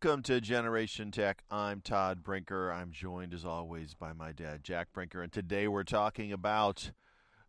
[0.00, 1.42] Welcome to Generation Tech.
[1.50, 2.70] I'm Todd Brinker.
[2.70, 6.92] I'm joined as always by my dad, Jack Brinker, and today we're talking about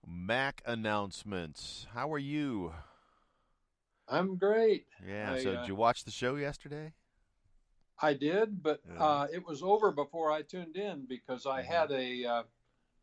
[0.04, 1.86] Mac announcements.
[1.94, 2.74] How are you?
[4.08, 4.88] I'm great.
[5.08, 5.34] Yeah.
[5.34, 6.94] I, so uh, did you watch the show yesterday?
[8.02, 9.04] I did, but Yeah.
[9.04, 11.66] uh, it was over before I tuned in because I Mhm.
[11.66, 12.44] had a uh,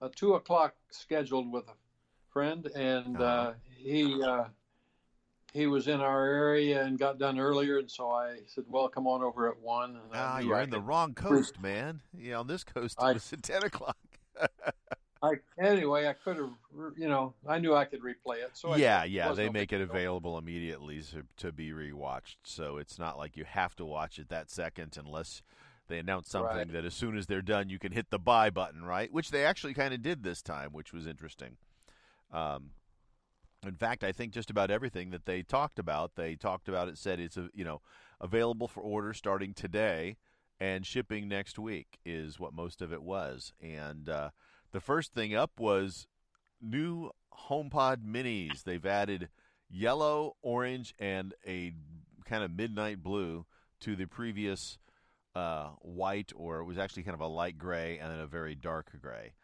[0.00, 1.76] a two o'clock scheduled with a
[2.30, 3.52] friend, and uh Uh-huh.
[3.68, 4.54] he uh, he
[5.64, 9.22] was in our area and got done earlier, and so I said, "Well, come on
[9.22, 12.02] over at one." And Ah, you're I in the wrong coast, man.
[12.12, 13.96] Yeah, on this coast it I- was at ten o'clock.
[15.22, 16.50] I, anyway, I could have,
[16.96, 18.50] you know, I knew I could replay it.
[18.52, 22.36] So yeah, yeah, they make it available immediately to, to be rewatched.
[22.44, 25.40] So it's not like you have to watch it that second unless
[25.88, 26.72] they announce something Right.
[26.72, 29.10] that as soon as they're done, you can hit the buy button, right?
[29.10, 31.56] Which they actually kind of did this time, which was interesting.
[32.30, 32.70] Um,
[33.68, 36.98] in fact, I think just about everything that they talked about, they talked about it
[36.98, 37.80] said it's a, you know
[38.20, 40.16] available for order starting today
[40.58, 43.52] and shipping next week is what most of it was.
[43.60, 44.30] And uh,
[44.72, 46.06] the first thing up was
[46.60, 47.10] new
[47.50, 48.62] HomePod minis.
[48.62, 49.28] They've added
[49.68, 51.72] yellow, orange, and a
[52.24, 53.44] kind of midnight blue
[53.80, 54.78] to the previous
[55.34, 58.54] uh, white, or it was actually kind of a light gray and then a very
[58.54, 59.34] dark gray.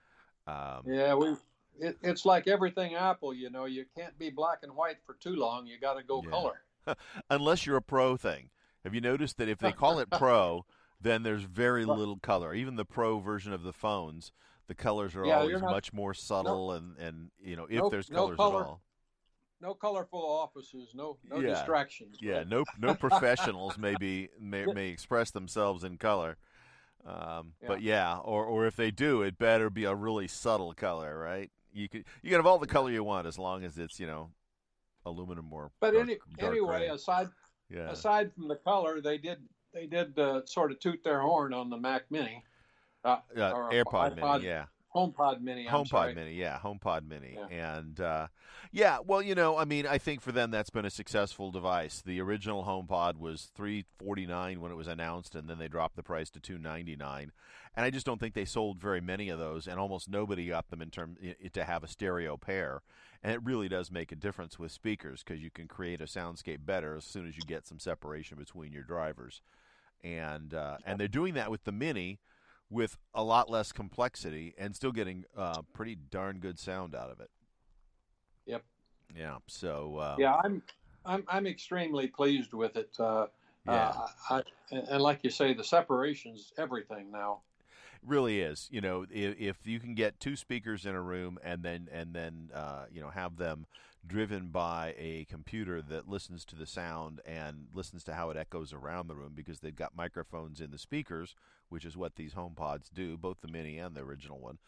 [0.47, 1.35] Um, Yeah, we.
[1.79, 3.65] It, it's like everything Apple, you know.
[3.65, 5.67] You can't be black and white for too long.
[5.67, 6.31] You got to go Yeah.
[6.31, 6.63] color.
[7.31, 8.51] unless you're a pro thing.
[8.85, 10.65] Have you noticed that if they call it pro,
[11.01, 12.55] then there's very little color.
[12.55, 14.33] Even the pro version of the phones,
[14.67, 17.89] the colors are Yeah, always not- much more subtle and, and you know if No-
[17.91, 18.61] there's no colors color.
[18.63, 18.83] at all.
[19.61, 20.91] No colorful offices.
[20.95, 21.51] No no Yeah.
[21.55, 22.19] distractions.
[22.21, 22.49] Yeah, right?
[22.49, 26.37] no no professionals maybe may may express themselves in color.
[27.05, 31.17] Um, But yeah, or or if they do, it better be a really subtle color,
[31.19, 31.51] right?
[31.73, 34.07] You could you can have all the color you want as long as it's you
[34.07, 34.31] know
[35.07, 36.89] aluminum or But dark, any, dark anyway, gray.
[36.89, 37.29] aside
[37.71, 37.91] yeah.
[37.91, 39.39] aside from the color, they did
[39.73, 42.45] they did uh, sort of toot their horn on the Mac Mini,
[43.05, 44.65] uh, Uh, AirPod iPod- Mini, yeah.
[44.95, 45.67] HomePod Mini.
[45.69, 46.15] I'm HomePod sorry.
[46.15, 47.77] Mini, yeah, HomePod Mini, Yeah.
[47.79, 48.27] and uh,
[48.73, 52.03] yeah, well, you know, I mean, I think for them that's been a successful device.
[52.05, 55.97] The original HomePod was three forty nine when it was announced, and then they dropped
[55.97, 57.33] the price to two ninety nine,
[57.75, 60.69] and I just don't think they sold very many of those, and almost nobody got
[60.69, 61.17] them in term
[61.53, 62.83] to have a stereo pair,
[63.23, 66.67] and it really does make a difference with speakers because you can create a soundscape
[66.67, 69.41] better as soon as you get some separation between your drivers,
[70.05, 72.19] and uh, and they're doing that with the Mini
[72.73, 77.21] with a lot less complexity and still getting uh, pretty darn good sound out of
[77.21, 77.31] it.
[78.47, 78.65] Yep.
[79.17, 79.37] Yeah.
[79.47, 79.97] So.
[79.99, 80.63] Uh, Yeah, I'm
[81.05, 82.97] I'm I'm extremely pleased with it.
[82.99, 83.27] Uh,
[83.67, 83.93] Yeah.
[83.95, 87.43] uh, I, and and like you say, the separation's everything now.
[88.05, 88.69] really is.
[88.73, 92.13] You know, if, if you can get two speakers in a room and then and
[92.15, 93.67] then uh, you know have them
[94.07, 98.73] driven by a computer that listens to the sound and listens to how it echoes
[98.73, 101.35] around the room because they've got microphones in the speakers,
[101.69, 104.59] which is what these HomePods do, both the mini and the original one.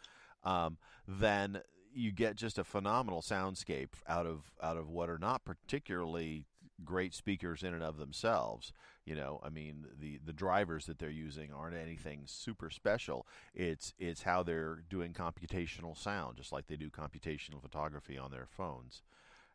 [0.43, 1.61] Um, then
[1.93, 6.45] you get just a phenomenal soundscape out of out of what are not particularly
[6.83, 8.73] great speakers in and of themselves.
[9.05, 13.25] You know, I mean, the the drivers that they're using aren't anything super special.
[13.53, 18.47] It's it's how they're doing computational sound, just like they do computational photography on their
[18.47, 19.01] phones.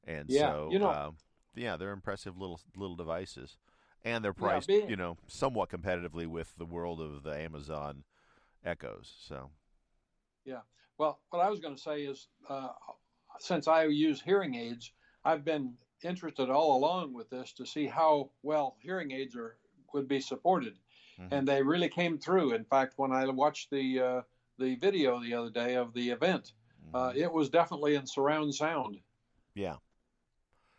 [0.06, 1.10] And Yeah, so, you know- uh,
[1.54, 3.58] yeah, they're impressive little little devices,
[4.04, 8.04] and they're Yeah, priced, being- you know, somewhat competitively with the world of the Amazon
[8.64, 9.14] Echoes.
[9.18, 9.50] So,
[10.44, 10.62] yeah,
[10.98, 12.74] Well, what I was going to say is, uh,
[13.38, 14.92] since I use hearing aids,
[15.24, 19.56] I've been interested all along with this to see how well hearing aids are
[19.92, 20.78] would be supported,
[21.18, 21.28] Mhm.
[21.32, 22.52] and they really came through.
[22.52, 24.22] In fact, when I watched the uh,
[24.58, 26.52] the video the other day of the event,
[26.92, 27.16] uh, mhm.
[27.16, 29.02] it was definitely in surround sound.
[29.54, 29.78] yeah,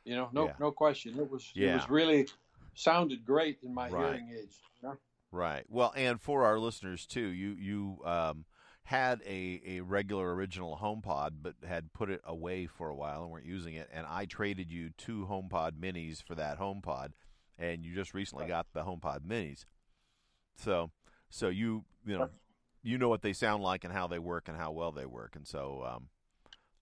[0.03, 0.53] You know, no Yeah.
[0.59, 1.17] no question.
[1.19, 2.27] It was it was really
[2.73, 4.13] sounded great in my Right.
[4.13, 4.59] hearing aids.
[4.81, 4.97] you know?
[5.31, 5.63] Right.
[5.69, 8.45] Well, and for our listeners too, you you um,
[8.83, 13.31] had a, a regular original HomePod, but had put it away for a while and
[13.31, 17.11] weren't using it, and I traded you two HomePod Minis for that HomePod,
[17.57, 18.49] and you just recently Right.
[18.49, 19.65] got the HomePod Minis.
[20.55, 20.91] So,
[21.29, 22.29] so you you know
[22.83, 25.35] you know what they sound like and how they work and how well they work,
[25.35, 26.09] and so um,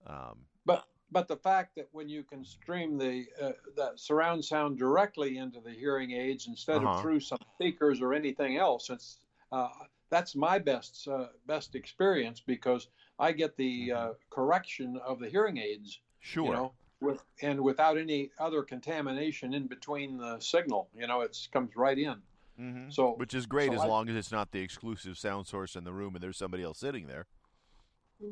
[0.06, 4.78] um, But but the fact that when you can stream the uh, that surround sound
[4.78, 6.90] directly into the hearing aids instead Uh-huh.
[6.90, 9.18] of through some speakers or anything else, it's
[9.52, 9.68] uh,
[10.10, 15.58] that's my best uh, best experience because I get the uh, correction of the hearing
[15.58, 16.20] aids, Mm-hmm.
[16.20, 20.88] sure, you know, with and without any other contamination in between the signal.
[20.94, 22.16] You know, it comes right in.
[22.58, 25.46] hmm So which is great so as I- long as it's not the exclusive sound
[25.46, 27.26] source in the room and there's somebody else sitting there.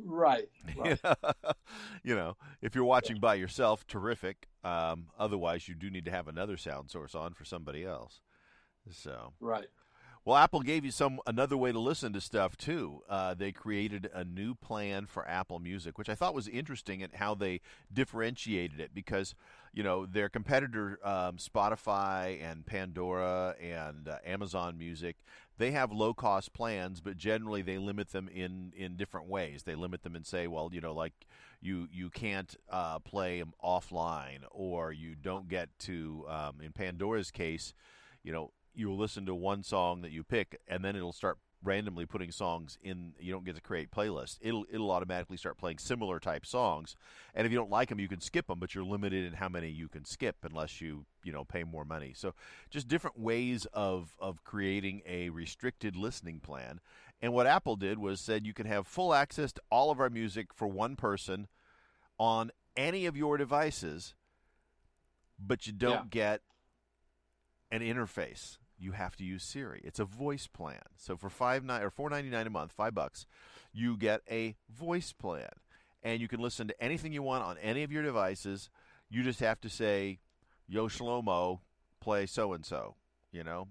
[0.04, 1.00] Right, right.
[2.02, 4.48] you know, if you're watching by yourself, terrific.
[4.64, 8.20] Um, otherwise, you do need to have another sound source on for somebody else.
[8.90, 9.66] So right.
[10.28, 13.02] Well, Apple gave you some another way to listen to stuff too.
[13.08, 17.14] Uh, they created a new plan for Apple Music, which I thought was interesting at
[17.14, 19.34] how they differentiated it because
[19.72, 25.16] you know their competitor um, Spotify and Pandora and uh, Amazon Music
[25.56, 29.62] they have low cost plans, but generally they limit them in in different ways.
[29.62, 31.26] They limit them and say, well, you know, like
[31.62, 36.26] you you can't uh, play offline, or you don't get to.
[36.28, 37.72] Um, in Pandora's case,
[38.22, 42.06] you know, you'll listen to one song that you pick, and then it'll start randomly
[42.06, 43.14] putting songs in.
[43.18, 44.38] You don't get to create playlists.
[44.40, 46.94] It'll it'll automatically start playing similar type songs,
[47.34, 49.48] and if you don't like them, you can skip them, but you're limited in how
[49.48, 52.12] many you can skip unless you you know pay more money.
[52.14, 52.34] So
[52.70, 56.80] just different ways of of creating a restricted listening plan.
[57.20, 60.08] And what Apple did was said you can have full access to all of our
[60.10, 61.48] music for one person
[62.16, 64.14] on any of your devices,
[65.36, 66.10] but you don't Yeah.
[66.10, 66.42] get
[67.72, 68.58] an interface.
[68.78, 69.80] You have to use Siri.
[69.82, 70.80] It's a voice plan.
[70.96, 73.26] So for five nine or four ninety nine a month, five bucks,
[73.72, 75.50] you get a voice plan,
[76.02, 78.70] and you can listen to anything you want on any of your devices.
[79.10, 80.20] You just have to say,
[80.66, 81.60] "Yo Shlomo,
[82.00, 82.94] play so and so."
[83.32, 83.68] You know,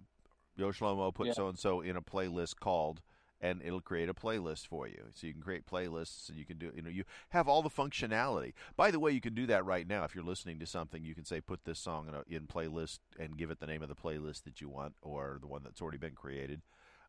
[0.56, 3.02] Yo Shlomo, put so and so in a playlist called,
[3.42, 5.06] and it'll create a playlist for you.
[5.14, 6.72] So you can create playlists, and you can do.
[6.76, 8.54] You know, you have all the functionality.
[8.76, 10.04] By the way, you can do that right now.
[10.04, 13.00] If you're listening to something, you can say, "Put this song in, a, in playlist,"
[13.20, 15.82] and give it the name of the playlist that you want, or the one that's
[15.82, 16.62] already been created.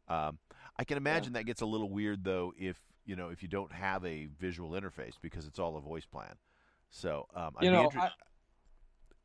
[0.09, 0.39] Um,
[0.79, 3.73] I can imagine that gets a little weird though if you know if you don't
[3.73, 6.35] have a visual interface because it's all a voice plan.
[6.91, 8.11] So um, I'd You be know, inter- I,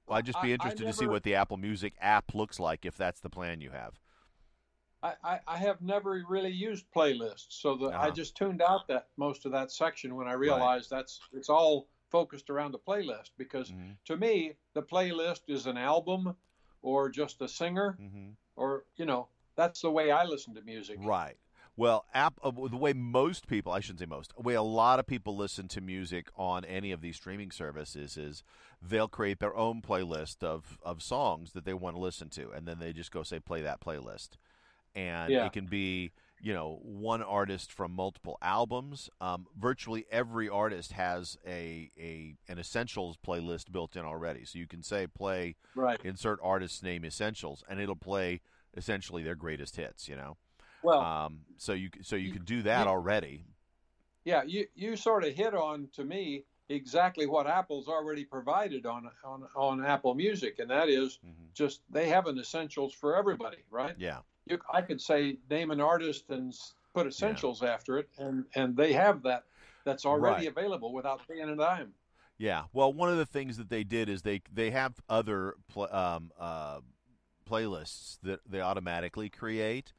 [0.07, 2.59] well, I'd just be I- I interested to see what the Apple Music app looks
[2.59, 3.93] like if that's the plan you have.
[5.03, 8.11] I, I, I have never really used playlists, so the, I Uh-huh.
[8.11, 12.49] just tuned out that most of that section when I realized that's it's all focused
[12.49, 13.97] around the playlist because Mhm.
[14.05, 16.35] to me the playlist is an album
[16.81, 18.29] or just a singer Mm-hmm.
[18.55, 20.99] or you know that's the way I listen to music.
[21.03, 21.37] Right.
[21.75, 24.99] Well, app uh, the way most people, I shouldn't say most, the way a lot
[24.99, 28.43] of people listen to music on any of these streaming services is
[28.79, 32.67] they'll create their own playlist of, of songs that they want to listen to, and
[32.67, 34.37] then they just go say play that playlist,
[34.95, 35.45] and Yeah.
[35.45, 36.11] it can be
[36.41, 39.09] you know one artist from multiple albums.
[39.21, 44.67] Um, virtually every artist has a, a an essentials playlist built in already, so you
[44.67, 45.99] can say play Right.
[46.03, 48.41] insert artist's name essentials, and it'll play
[48.75, 50.07] essentially their greatest hits.
[50.09, 50.37] You know.
[50.81, 53.45] Well, Um, so you so you you- could do that you- already.
[54.25, 59.09] yeah, you you sort of hit on to me exactly what Apple's already provided on
[59.23, 61.53] on on Apple Music, and that is Mhm.
[61.53, 63.95] just they have an essentials for everybody, right?
[63.97, 66.53] Yeah, you, I could say name an artist and
[66.93, 69.43] put essentials after it, and and they have that
[69.85, 70.57] that's already Right.
[70.57, 71.93] available without paying a dime.
[72.37, 72.63] yeah.
[72.73, 76.31] Well, one of the things that they did is they they have other pl- um,
[76.39, 76.79] uh,
[77.49, 79.93] playlists that they automatically create,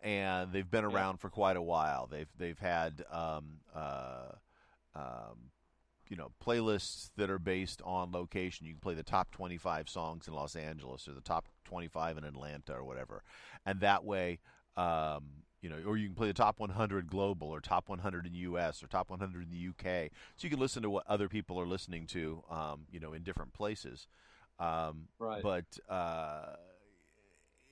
[0.00, 0.90] and they've been Yeah.
[0.90, 2.06] around for quite a while.
[2.06, 4.32] They've they've had um, uh,
[4.94, 5.50] um,
[6.08, 8.66] you know playlists that are based on location.
[8.66, 11.88] You can play the top twenty five songs in Los Angeles or the top twenty
[11.88, 13.22] five in Atlanta or whatever,
[13.64, 14.38] and that way.
[14.76, 15.24] Um,
[15.60, 18.38] you know, or you can play the top 100 global, or top 100 in the
[18.38, 20.08] U.S., or top 100 in the U.K.
[20.36, 23.24] So you can listen to what other people are listening to, um, you know, in
[23.24, 24.06] different places.
[24.60, 25.42] Um, Right.
[25.42, 26.54] But uh,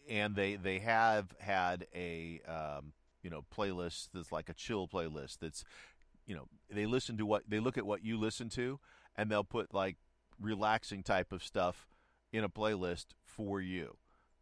[0.08, 5.38] and they they have had a um, you know playlist that's like a chill playlist
[5.40, 5.64] that's
[6.26, 8.78] you know they listen to what they look at what you listen to
[9.16, 9.96] and they'll put like
[10.40, 11.86] relaxing type of stuff
[12.36, 13.96] in a playlist for you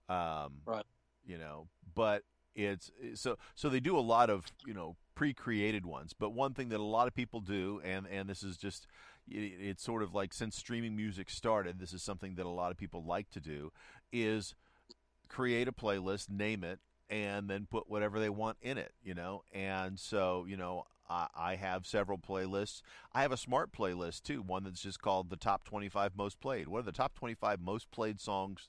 [0.09, 0.85] um, Right.
[1.25, 2.23] you know but
[2.55, 6.69] it's so so they do a lot of you know pre-created ones but one thing
[6.71, 8.87] that a lot of people do and and this is just
[9.29, 12.71] it, it's sort of like since streaming music started this is something that a lot
[12.71, 13.73] of people like to do
[14.13, 14.55] is
[15.29, 16.79] create a playlist name it
[17.11, 21.27] and then put whatever they want in it you know and so you know I,
[21.35, 22.83] I have several playlists.
[23.13, 26.69] I have a smart playlist too one that's just called the top 25 most played.
[26.69, 28.69] What are the top 25 most played songs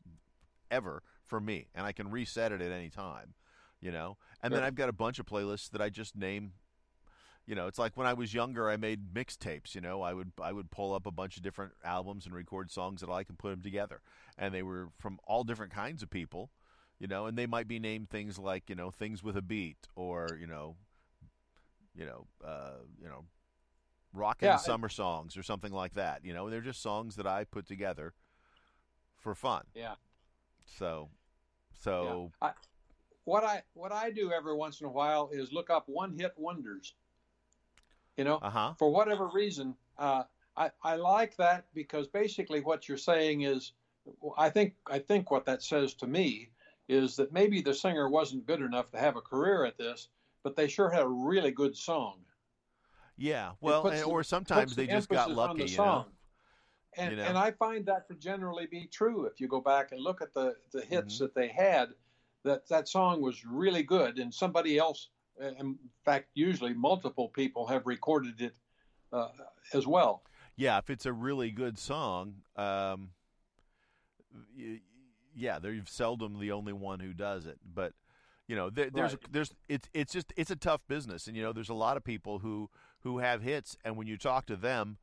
[0.69, 1.67] ever for me?
[1.75, 3.33] And i can reset it at any time
[3.85, 4.17] you know?
[4.41, 6.53] And then i've got a bunch of playlists that i just name
[7.45, 10.01] you know it's like when i was younger i made mixtapes you know?
[10.01, 13.09] I would i would pull up a bunch of different albums and record songs that
[13.09, 14.01] i and put them together.
[14.37, 16.51] And they were from all different kinds of people
[16.97, 17.25] you know?
[17.25, 20.47] And they might be named things like you know things with a beat or you
[20.47, 20.75] know
[21.95, 23.25] you know uh you know
[24.13, 27.27] rockin' Yeah, I- summer songs or something like that you know they're just songs that
[27.27, 28.13] i put together
[29.17, 29.95] for fun Yeah.
[30.65, 31.09] so
[31.73, 32.51] so I,
[33.25, 36.33] what I what I do every once in a while is look up one hit
[36.37, 36.93] wonders.
[38.17, 40.23] You know, uh-huh for whatever reason, uh,
[40.55, 43.73] I I like that because basically what you're saying is,
[44.37, 46.49] I think I think what that says to me
[46.87, 50.09] is that maybe the singer wasn't good enough to have a career at this,
[50.45, 52.19] but they sure had a really good song.
[53.17, 56.05] Yeah, well, and, or sometimes they just got lucky, you know.
[56.97, 57.23] And, you know?
[57.23, 59.25] and I find that to generally be true.
[59.25, 61.23] If you go back and look at the, the hits Mm-hmm.
[61.23, 61.89] that they had,
[62.43, 65.09] that that song was really good, and somebody else,
[65.41, 68.53] in fact, usually multiple people have recorded it
[69.11, 69.29] uh,
[69.73, 70.21] as well.
[70.55, 73.09] Yeah, if it's a really good song, um,
[74.55, 74.81] y-
[75.35, 77.57] yeah, they're seldom the only one who does it.
[77.65, 77.93] But
[78.47, 79.31] you know, there, there's Right.
[79.31, 82.03] there's it's it's just it's a tough business, and you know, there's a lot of
[82.03, 84.97] people who who have hits, and when you talk to them,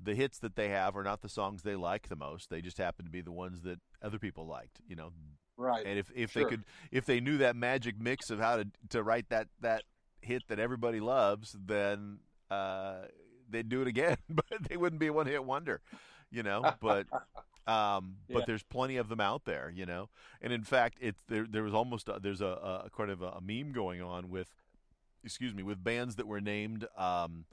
[0.00, 2.50] the hits that they have are not the songs they like the most.
[2.50, 4.80] They just happen to be the ones that other people liked.
[4.86, 5.12] You know,
[5.56, 5.84] Right.
[5.86, 6.42] and if if Sure.
[6.44, 9.84] they could if they knew that magic mix of how to to write that that
[10.20, 12.18] hit that everybody loves, then
[12.50, 13.02] uh,
[13.48, 14.16] they'd do it again.
[14.28, 15.80] but they wouldn't be a one hit wonder,
[16.30, 16.72] you know.
[16.80, 17.06] But
[17.66, 18.34] um, Yeah.
[18.38, 20.08] but there's plenty of them out there, you know.
[20.40, 21.46] And in fact, it's there.
[21.48, 24.48] There was almost a, there's a, a kind of a, a meme going on with
[25.24, 26.86] excuse me with bands that were named.
[26.96, 27.44] Um,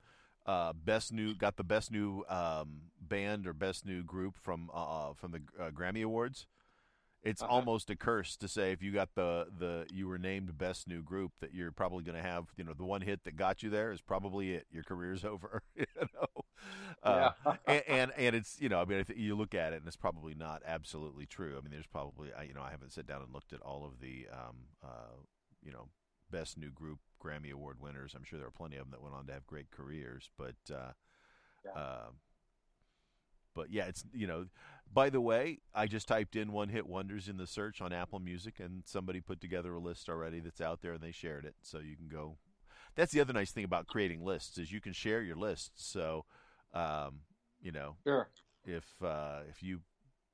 [0.45, 5.13] uh, best new got the best new um, band or best new group from uh,
[5.13, 6.47] from the uh, Grammy Awards.
[7.23, 7.49] It's Uh-huh.
[7.49, 11.03] almost a curse to say if you got the the you were named best new
[11.03, 13.69] group that you're probably going to have you know the one hit that got you
[13.69, 14.67] there is probably it.
[14.71, 15.61] Your career's over.
[15.75, 16.27] you know,
[17.03, 17.55] uh, yeah.
[17.65, 19.97] and, and and it's you know I mean I you look at it and it's
[19.97, 21.57] probably not absolutely true.
[21.57, 23.85] I mean there's probably I, you know I haven't sat down and looked at all
[23.85, 25.17] of the um, uh,
[25.61, 25.89] you know
[26.31, 28.13] best new group Grammy Award winners.
[28.15, 30.55] I'm sure there are plenty of them that went on to have great careers, but
[30.73, 30.93] uh,
[31.65, 31.71] Yeah.
[31.77, 32.09] uh,
[33.55, 34.45] but yeah, it's you know.
[34.91, 38.19] By the way, I just typed in one hit wonders in the search on Apple
[38.19, 41.55] Music, and somebody put together a list already that's out there, and they shared it.
[41.61, 42.37] So you can go.
[42.95, 45.85] That's the other nice thing about creating lists is you can share your lists.
[45.85, 46.25] So,
[46.73, 47.21] um,
[47.61, 48.29] you know, Sure.
[48.65, 49.81] if uh, if you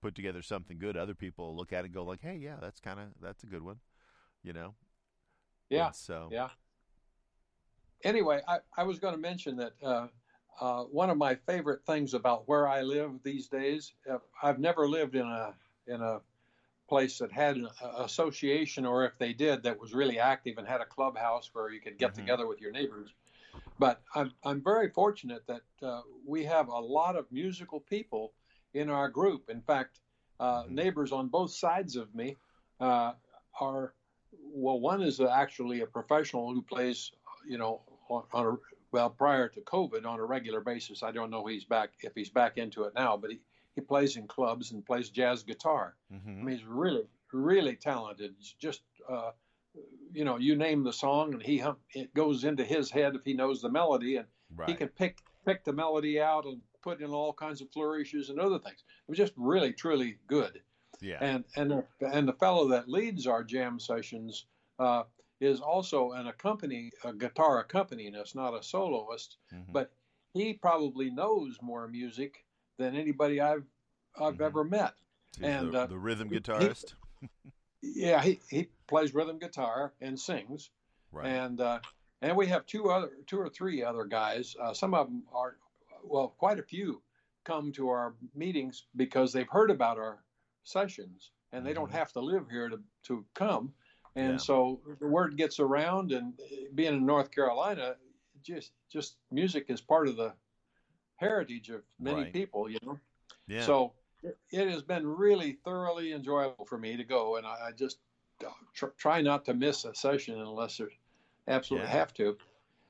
[0.01, 2.79] put together something good, other people look at it and go like, "Hey, yeah, that's
[2.79, 3.79] kind of that's a good one,"
[4.41, 4.75] you know.
[5.69, 5.87] Yeah.
[5.87, 6.49] And so Yeah.
[8.03, 10.07] Anyway, I, I was going to mention that uh,
[10.59, 14.87] uh, one of my favorite things about where I live these days, uh, I've never
[14.87, 15.55] lived in a
[15.87, 16.21] in a
[16.87, 20.67] place that had an uh, association, or if they did, that was really active and
[20.67, 22.15] had a clubhouse where you could get Mhm.
[22.15, 23.13] together with your neighbors.
[23.79, 28.33] But I'm I'm very fortunate that uh, we have a lot of musical people
[28.73, 29.49] in our group.
[29.49, 29.99] In fact,
[30.39, 30.71] uh, Mhm.
[30.71, 32.37] neighbors on both sides of me
[32.79, 33.13] uh,
[33.59, 33.93] are
[34.53, 34.79] well.
[34.79, 37.11] One is actually a professional who plays,
[37.47, 38.57] you know, on, on a
[38.91, 41.03] well prior to COVID on a regular basis.
[41.03, 43.39] I don't know he's back if he's back into it now, but he,
[43.75, 45.95] he plays in clubs and plays jazz guitar.
[46.11, 46.43] I mhm.
[46.43, 48.35] mean, he's really really talented.
[48.59, 49.31] Just uh,
[50.13, 53.23] you know, you name the song and he hum, it goes into his head if
[53.23, 54.69] he knows the melody and right.
[54.69, 58.39] he can pick pick the melody out and put in all kinds of flourishes and
[58.39, 58.83] other things.
[59.07, 60.61] It was just really truly good.
[61.01, 61.17] yeah.
[61.21, 64.45] And and the, and the fellow that leads our jam sessions
[64.79, 65.03] uh,
[65.39, 69.71] is also an accompany a guitar accompanist, not a soloist, Mhm.
[69.73, 69.91] but
[70.33, 72.45] he probably knows more music
[72.77, 73.65] than anybody I've
[74.17, 74.41] I've Mhm.
[74.45, 74.95] ever met.
[75.35, 76.93] He's and, the, uh, the rhythm he- guitarist,
[77.81, 80.69] Yeah, he, he plays rhythm guitar and sings.
[81.11, 81.27] right?
[81.27, 81.79] and uh,
[82.21, 84.55] and we have two other two or three other guys.
[84.59, 85.57] Uh, some of them are
[86.03, 87.01] well, quite a few
[87.43, 90.23] come to our meetings because they've heard about our
[90.63, 91.95] sessions and they don't Mhm.
[91.95, 93.73] have to live here to to come.
[94.15, 94.37] And Yeah.
[94.37, 97.95] so the word gets around, and uh, being in North Carolina,
[98.43, 100.33] just just music is part of the
[101.17, 102.33] heritage of many Right.
[102.33, 102.99] people, you know.
[103.47, 103.65] yeah.
[103.65, 103.93] So
[104.23, 104.37] it-
[104.69, 107.99] has been really thoroughly enjoyable for me to go, and I, I just
[108.45, 110.93] uh, tr- try not to miss a session unless there's
[111.47, 111.93] absolutely Yeah.
[111.93, 112.37] have to.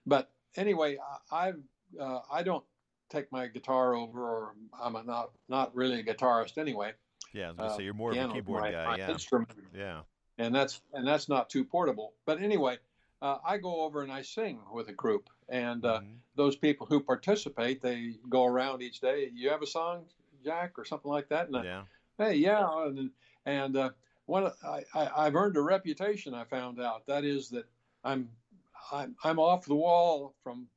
[0.05, 0.97] But anyway,
[1.31, 1.61] I I've,
[1.99, 2.65] uh, I don't
[3.09, 6.93] take my guitar over, or I'm a not not really a guitarist anyway.
[7.33, 8.85] yeah, I was gonna uh, say you're more of a keyboard my, guy.
[8.85, 9.11] my yeah.
[9.11, 10.01] instrument, Yeah.
[10.37, 12.13] And that's and that's not too portable.
[12.25, 12.77] But anyway,
[13.21, 16.17] uh, I go over and I sing with a group, and uh, Mhm.
[16.35, 19.31] those people who participate, they go around each day.
[19.33, 20.05] You have a song,
[20.43, 21.63] Jack, or something like that, and I,
[22.17, 23.11] hey, yeah, and
[23.45, 23.89] and uh,
[24.25, 26.33] one I, I I've earned a reputation.
[26.33, 27.65] I found out that is that
[28.03, 28.29] I'm
[28.91, 30.67] I'm I'm off the wall from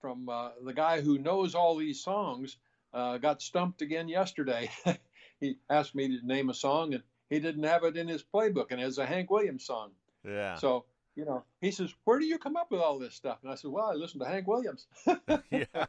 [0.00, 2.56] from uh, the guy who knows all these songs.
[2.92, 4.70] Uh, got stumped again yesterday.
[5.40, 8.66] he asked me to name a song, and he didn't have it in his playbook,
[8.70, 9.90] and it's a Hank Williams song.
[10.24, 10.56] Yeah.
[10.56, 10.84] So
[11.16, 13.54] you know, he says, "Where do you come up with all this stuff?" And I
[13.54, 14.86] said, "Well, I listen to Hank Williams."
[15.50, 15.86] yeah.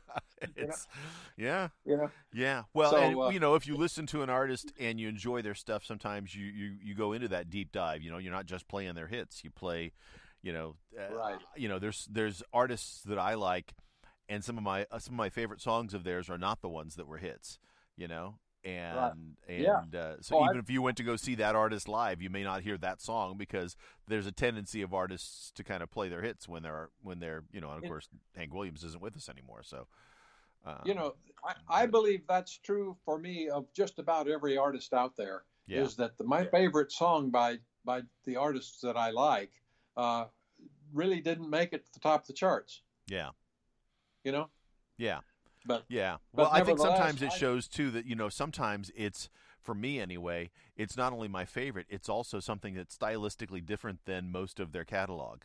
[0.55, 0.87] It's
[1.35, 1.69] yeah.
[1.97, 2.63] know, Yeah.
[2.73, 5.41] Well, So, and uh, you know, if you listen to an artist and you enjoy
[5.41, 8.01] their stuff, sometimes you, you you go into that deep dive.
[8.01, 9.43] You know, you're not just playing their hits.
[9.43, 9.91] You play,
[10.41, 11.39] you know, uh, Right.
[11.57, 13.73] You know, there's there's artists that I like,
[14.29, 16.69] and some of my uh, some of my favorite songs of theirs are not the
[16.69, 17.59] ones that were hits.
[17.97, 18.35] You know,
[18.67, 19.13] and Right.
[19.47, 19.99] and Yeah.
[19.99, 22.29] uh, so Oh, I- even if you went to go see that artist live, you
[22.29, 23.75] may not hear that song because
[24.07, 27.43] there's a tendency of artists to kind of play their hits when they're when they're
[27.51, 27.89] you know, and of Yeah.
[27.89, 29.87] course Hank Williams isn't with us anymore, so.
[30.65, 34.93] Um, you know, I, I believe that's true for me of just about every artist
[34.93, 35.43] out there.
[35.69, 39.51] Is yeah, that the, my favorite song by by the artists that I like
[39.95, 40.25] uh,
[40.91, 42.81] really didn't make it to the top of the charts.
[43.07, 43.29] yeah,
[44.25, 44.49] You know,
[44.97, 45.19] yeah.
[45.67, 46.17] But Yeah.
[46.33, 49.29] But Well, I think sometimes it shows too that you know sometimes it's
[49.61, 50.49] for me anyway.
[50.75, 54.85] It's not only my favorite; it's also something that's stylistically different than most of their
[54.85, 55.41] catalog.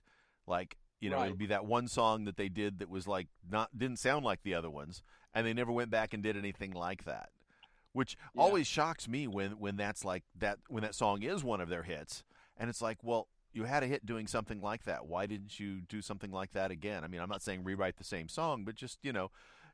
[0.46, 1.26] Like you know, Right.
[1.26, 4.42] it'd be that one song that they did that was like not didn't sound like
[4.42, 5.02] the other ones,
[5.34, 7.30] and they never went back and did anything like that.
[7.92, 8.42] Which Yeah.
[8.42, 11.82] always shocks me when when that's like that when that song is one of their
[11.82, 12.24] hits,
[12.56, 13.28] and it's like, well.
[13.54, 15.04] You had a hit doing something like that.
[15.06, 17.04] Why didn't you do something like that again?
[17.04, 19.30] I mean, I'm not saying rewrite the same song, but just you know,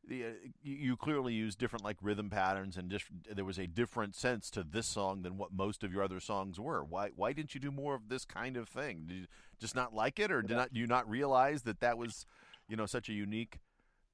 [0.09, 0.29] the, uh,
[0.63, 4.63] you, clearly use different like rhythm patterns and just there was a different sense to
[4.63, 6.83] this song than what most of your other songs were.
[6.83, 9.05] Why why didn't you do more of this kind of thing?
[9.07, 9.27] Did you
[9.61, 12.27] just not like it, or did not do you not realize that that was
[12.69, 13.61] you know such a unique,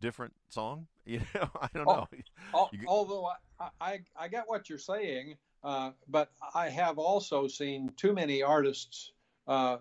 [0.00, 0.86] different song?
[1.06, 2.08] You know, I don't know.
[2.54, 7.46] Al- You although I, I, I get what you're saying, uh, but I have also
[7.46, 9.12] seen too many artists.
[9.46, 9.76] Uh,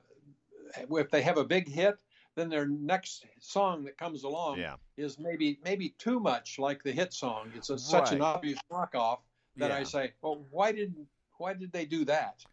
[0.76, 2.00] if they have a big hit,
[2.36, 6.92] then their next song that comes along Yeah, is maybe maybe too much like the
[6.92, 7.52] hit song.
[7.56, 9.20] It's a, such an obvious knockoff
[9.58, 12.44] that I say, well, why didn't why did they do that?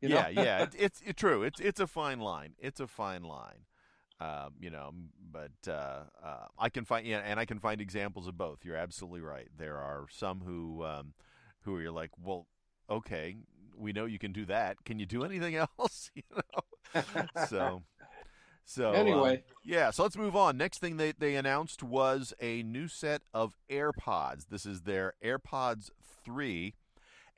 [0.00, 0.16] You know?
[0.16, 0.62] yeah, yeah.
[0.62, 1.42] It, it's it's true.
[1.42, 2.54] It's it's a fine line.
[2.58, 3.64] It's a fine line.
[4.20, 4.92] Um, you know,
[5.30, 8.64] but uh, uh, I can find yeah, and I can find examples of both.
[8.64, 9.48] You're absolutely right.
[9.56, 11.14] There are some who um,
[11.62, 12.46] who are like, well,
[12.90, 13.36] okay,
[13.76, 14.84] we know you can do that.
[14.84, 16.10] Can you do anything else?
[16.14, 17.02] you know,
[17.48, 17.82] so.
[18.68, 19.42] So um, Anyway.
[19.64, 19.90] yeah.
[19.90, 20.58] So let's move on.
[20.58, 24.48] Next thing they, they announced was a new set of AirPods.
[24.50, 25.90] This is their AirPods
[26.22, 26.74] three,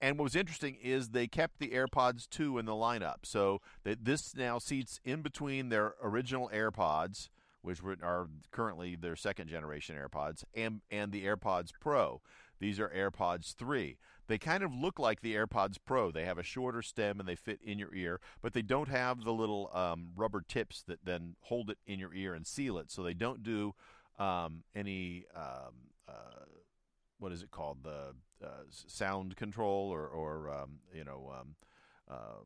[0.00, 3.18] and what was interesting is they kept the AirPods 2 in the lineup.
[3.24, 7.28] So that this now seats in between their original AirPods,
[7.62, 12.22] which were, are currently their second generation AirPods, and, and the AirPods Pro.
[12.58, 13.98] These are AirPods 3.
[14.30, 16.12] They kind of look like the AirPods Pro.
[16.12, 19.24] They have a shorter stem and they fit in your ear, but they don't have
[19.24, 22.92] the little um, rubber tips that then hold it in your ear and seal it.
[22.92, 23.74] So they don't do
[24.20, 25.74] um, any um,
[26.08, 26.44] uh,
[27.18, 31.56] what is it called the uh, sound control or or um, you know um,
[32.08, 32.44] uh,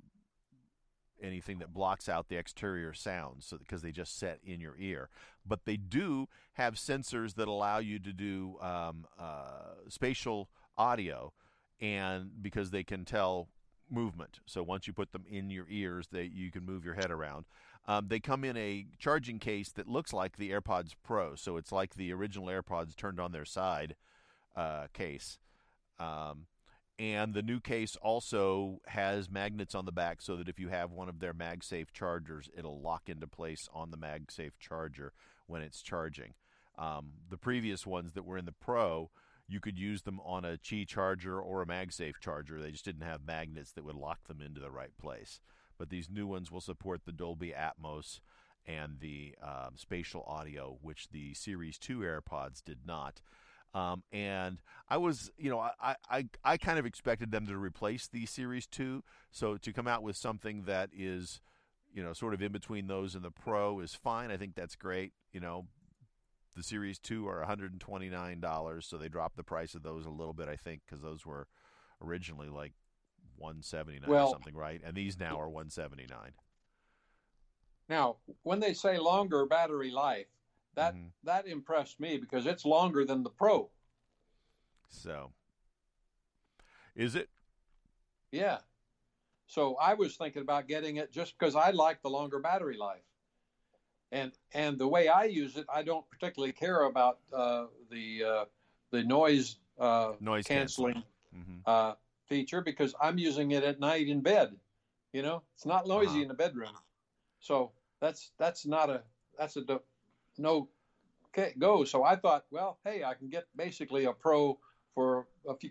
[1.23, 5.11] anything that blocks out the exterior sounds so because they just set in your ear
[5.47, 11.33] but they do have sensors that allow you to do um, uh, spatial audio
[11.81, 13.49] and because they can tell
[13.91, 17.11] movement so once you put them in your ears they you can move your head
[17.11, 17.45] around
[17.87, 21.73] um, they come in a charging case that looks like the AirPods Pro, so it's
[21.73, 23.95] like the original AirPods turned on their side
[24.57, 25.39] uh, case.
[25.99, 26.47] Um,
[26.99, 30.93] and the new case also has magnets on the back so that if you have
[30.93, 35.13] one of their MagSafe chargers, it'll lock into place on the MagSafe charger
[35.47, 36.35] when it's charging.
[36.79, 39.11] Um, the previous ones that were in the Pro,
[39.47, 42.61] you could use them on a Qi charger or a MagSafe charger.
[42.61, 45.41] They just didn't have magnets that would lock them into the right place.
[45.79, 48.21] But these new ones will support the Dolby Atmos
[48.67, 53.21] and the um, spatial audio, which the Series 2 AirPods did not.
[53.75, 58.07] Um, and I was, you know, I, I, I kind of expected them to replace
[58.07, 59.03] the Series 2.
[59.33, 61.41] So to come out with something that is,
[61.93, 64.31] you know, sort of in between those and the Pro is fine.
[64.31, 65.13] I think that's great.
[65.33, 65.67] You know,
[66.55, 70.49] the Series 2 are $129, so they dropped the price of those a little bit,
[70.49, 71.49] I think, because those were
[72.01, 72.73] originally like
[73.37, 74.81] 179 Well- or something, right?
[74.85, 76.35] And these now are 179
[77.89, 80.29] Now, when they say longer battery life,
[80.75, 81.13] that Mhm.
[81.23, 83.71] that impressed me because it's longer than the Pro.
[84.89, 85.35] So,
[86.95, 87.31] is it?
[88.31, 88.63] Yeah.
[89.47, 93.05] So I was thinking about getting it just because I like the longer battery life.
[94.13, 98.45] And and the way I use it, I don't particularly care about uh, the uh,
[98.91, 101.95] the noise uh, Noise canceling hmm uh,
[102.27, 104.55] feature because I'm using it at night in bed.
[105.13, 106.23] You know, it's not noisy Uh-huh.
[106.23, 106.77] in the bedroom.
[107.41, 109.03] So that's that's not a
[109.39, 109.83] that's a do-
[110.39, 110.69] no
[111.59, 111.85] go.
[111.85, 114.59] So I thought, well, hey, I can get basically a pro
[114.95, 115.71] for a few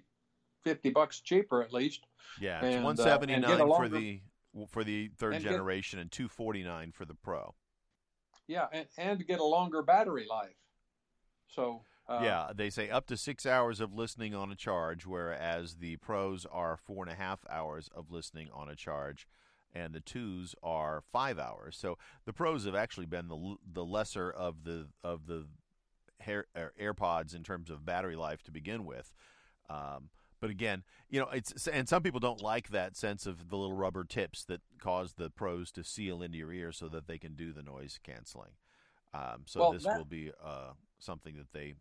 [0.63, 2.05] fifty bucks cheaper at least.
[2.39, 4.21] Yeah, it's And, uh, one and seventy get nine a for the
[4.67, 7.55] for the third and get- generation and two forty nine for the Pro.
[8.47, 10.55] Yeah, and, and get a longer battery life.
[11.47, 15.75] So uh, yeah, they say up to six hours of listening on a charge, whereas
[15.75, 19.25] the Pros are four and a half hours of listening on a charge,
[19.73, 21.77] and the twos are five hours.
[21.77, 25.47] So the Pros have actually been the the lesser of the of the
[26.27, 29.13] er, AirPods in terms of battery life to begin with.
[29.69, 30.09] Um,
[30.43, 33.77] But again, you know, it's and some people don't like that sense of the little
[33.77, 37.33] rubber tips that cause the pros to seal into your ear so that they can
[37.35, 38.51] do the noise canceling.
[39.13, 41.75] Um, so Well, this that- will be uh, something that they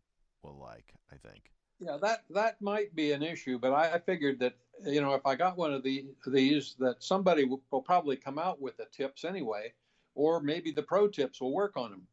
[0.44, 1.51] will like, I think.
[1.81, 4.55] Yeah, that that might be an issue, but I, I figured that
[4.87, 8.38] you know if I got one of the these that somebody will, will probably come
[8.38, 9.72] out with the tips anyway,
[10.14, 12.07] or maybe the pro tips will work on them.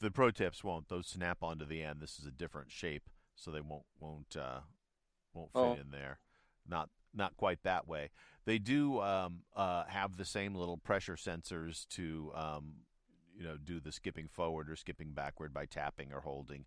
[0.00, 2.00] The pro tips won't; those snap onto the end.
[2.00, 4.60] This is a different shape, so they won't won't uh,
[5.36, 5.74] won't fit Oh.
[5.80, 6.18] in there.
[6.68, 8.10] Not not quite that way.
[8.44, 12.74] They do um, uh, have the same little pressure sensors to um,
[13.36, 16.64] you know do the skipping forward or skipping backward by tapping or holding,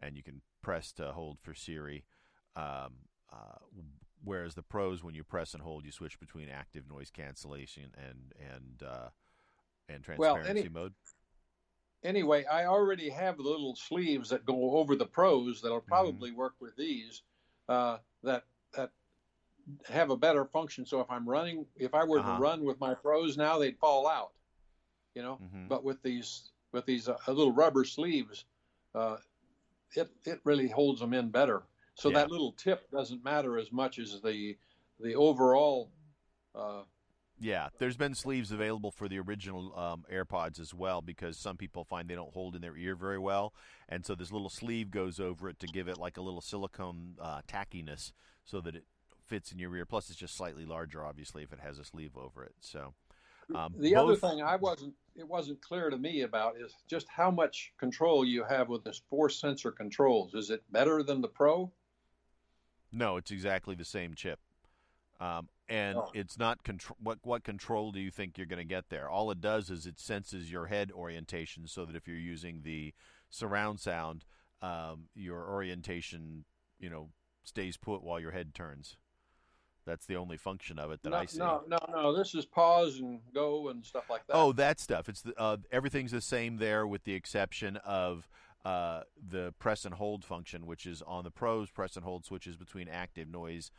[0.00, 2.04] and you can press to hold for Siri.
[2.56, 2.94] Um,
[3.32, 3.58] uh,
[4.24, 8.32] whereas the pros, when you press and hold, you switch between active noise cancellation and
[8.52, 9.08] and uh,
[9.88, 10.94] and Well, transparency any- mode.
[12.02, 16.54] Anyway, I already have the little sleeves that go over the pros that'll probably work
[16.60, 17.22] with these
[17.68, 18.90] uh, that that
[19.88, 20.86] have a better function.
[20.86, 22.34] So if I'm running, if I were Uh-huh.
[22.36, 24.32] to run with my pros now, they'd fall out.
[25.14, 25.68] You know, Mhm.
[25.68, 28.44] but with these with these uh, little rubber sleeves,
[28.94, 29.16] uh,
[29.94, 31.62] it it really holds them in better.
[31.94, 32.16] So Yeah.
[32.18, 34.58] that little tip doesn't matter as much as the
[35.00, 35.90] the overall.
[36.54, 36.84] Uh,
[37.38, 41.84] Yeah, there's been sleeves available for the original um, AirPods as well because some people
[41.84, 43.52] find they don't hold in their ear very well,
[43.88, 47.14] and so this little sleeve goes over it to give it like a little silicone
[47.20, 48.12] uh, tackiness
[48.44, 48.84] so that it
[49.26, 49.84] fits in your ear.
[49.84, 52.54] Plus, it's just slightly larger, obviously, if it has a sleeve over it.
[52.60, 52.94] So,
[53.54, 57.30] um, the other thing I wasn't it wasn't clear to me about is just how
[57.30, 60.34] much control you have with this four sensor controls.
[60.34, 61.70] Is it better than the Pro?
[62.92, 64.38] No, it's exactly the same chip.
[65.20, 66.10] Um, and Oh.
[66.14, 66.96] it's not control.
[67.00, 69.08] What what control do you think you're going to get there?
[69.08, 72.94] All it does is it senses your head orientation, so that if you're using the
[73.30, 74.24] surround sound,
[74.62, 76.44] um, your orientation,
[76.78, 77.10] you know,
[77.44, 78.96] stays put while your head turns.
[79.84, 81.38] That's the only function of it that no, I see.
[81.38, 82.16] no, no, no.
[82.16, 84.34] This is pause and go and stuff like that.
[84.34, 85.08] Oh, that stuff.
[85.08, 88.28] It's the, uh, everything's the same there, with the exception of
[88.64, 91.70] uh, the press and hold function, which is on the pros.
[91.70, 93.70] Press and hold switches between active noise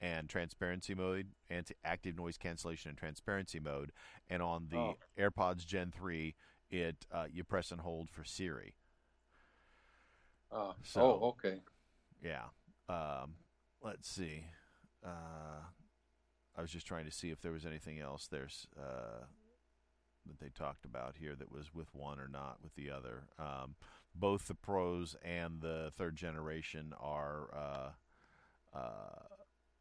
[0.00, 3.92] and transparency mode, and active noise cancellation and transparency mode.
[4.28, 4.98] And on the Oh.
[5.18, 6.34] AirPods Gen three,
[6.70, 8.74] it uh, you press and hold for Siri.
[10.50, 11.60] Uh, So- oh, okay.
[12.22, 12.48] Yeah.
[12.88, 13.36] Um,
[13.82, 14.44] let's see.
[15.04, 15.62] Uh,
[16.56, 19.24] I was just trying to see if there was anything else there's uh,
[20.26, 23.28] that they talked about here that was with one or not with the other.
[23.38, 23.76] Um,
[24.14, 29.22] both the pros and the third generation are uh, uh,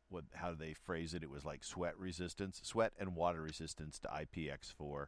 [0.10, 0.26] what?
[0.34, 1.24] How do they phrase it?
[1.24, 5.08] It was like sweat resistance, sweat and water resistance to IPX4.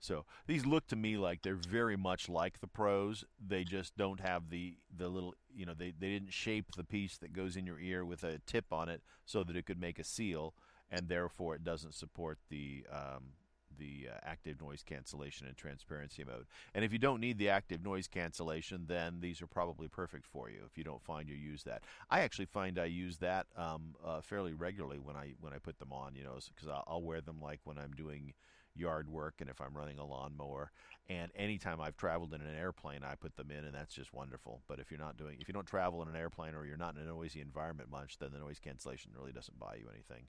[0.00, 3.24] So these look to me like they're very much like the pros.
[3.44, 7.18] They just don't have the the little you know they, they didn't shape the piece
[7.18, 9.98] that goes in your ear with a tip on it so that it could make
[9.98, 10.54] a seal,
[10.90, 13.32] and therefore it doesn't support the um,
[13.78, 16.46] the uh, active noise cancellation and transparency mode.
[16.74, 20.50] And if you don't need the active noise cancellation, then these are probably perfect for
[20.50, 20.60] you.
[20.66, 24.20] If you don't find you use that, I actually find I use that um, uh,
[24.20, 26.14] fairly regularly when I when I put them on.
[26.14, 28.34] You know, because I'll, I'll wear them like when I'm doing
[28.78, 30.70] yard work and if I'm running a lawnmower.
[31.08, 34.60] And anytime I've traveled in an airplane, I put them in, and that's just wonderful.
[34.68, 36.96] But if you're not doing, if you don't travel in an airplane or you're not
[36.96, 40.26] in a noisy environment much, then the noise cancellation really doesn't buy you anything.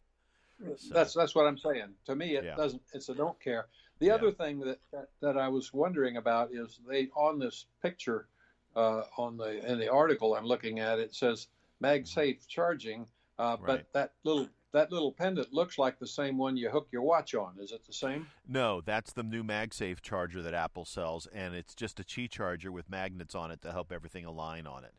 [0.77, 1.93] So- That's that's what I'm saying.
[2.05, 2.55] To me, it Yeah.
[2.55, 2.81] doesn't.
[2.93, 3.67] It's a don't care.
[3.99, 4.15] The Yeah.
[4.15, 8.27] other thing that, that that I was wondering about is they on this picture
[8.75, 11.47] uh, on the in the article I'm looking at it says
[11.81, 13.67] MagSafe charging, uh, Right.
[13.83, 17.33] but that little that little pendant looks like the same one you hook your watch
[17.33, 17.57] on.
[17.59, 18.27] Is it the same?
[18.47, 22.71] No, that's the new MagSafe charger that Apple sells, and it's just a Qi charger
[22.71, 24.93] with magnets on it to help everything align on it.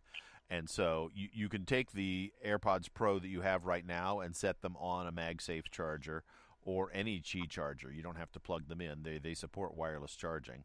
[0.50, 4.34] And so you, you can take the AirPods Pro that you have right now and
[4.34, 6.24] set them on a MagSafe charger
[6.62, 7.92] or any Qi charger.
[7.92, 10.64] You don't have to plug them in; they they support wireless charging.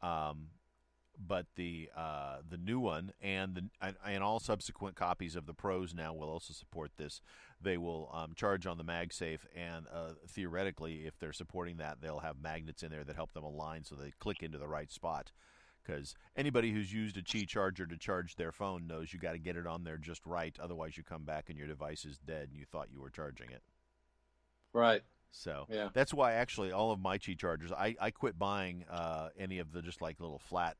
[0.00, 0.50] Um,
[1.18, 5.54] but the uh, the new one and the and, and all subsequent copies of the
[5.54, 7.20] Pros now will also support this.
[7.60, 12.20] They will um, charge on the MagSafe, and uh, theoretically, if they're supporting that, they'll
[12.20, 15.32] have magnets in there that help them align so they click into the right spot.
[15.88, 19.38] Because anybody who's used a Qi charger to charge their phone knows you got to
[19.38, 20.54] get it on there just right.
[20.62, 23.50] Otherwise, you come back and your device is dead, and you thought you were charging
[23.50, 23.62] it.
[24.72, 25.02] Right.
[25.30, 25.88] So Yeah.
[25.94, 29.72] that's why actually all of my Qi chargers, I, I quit buying uh, any of
[29.72, 30.76] the just like little flat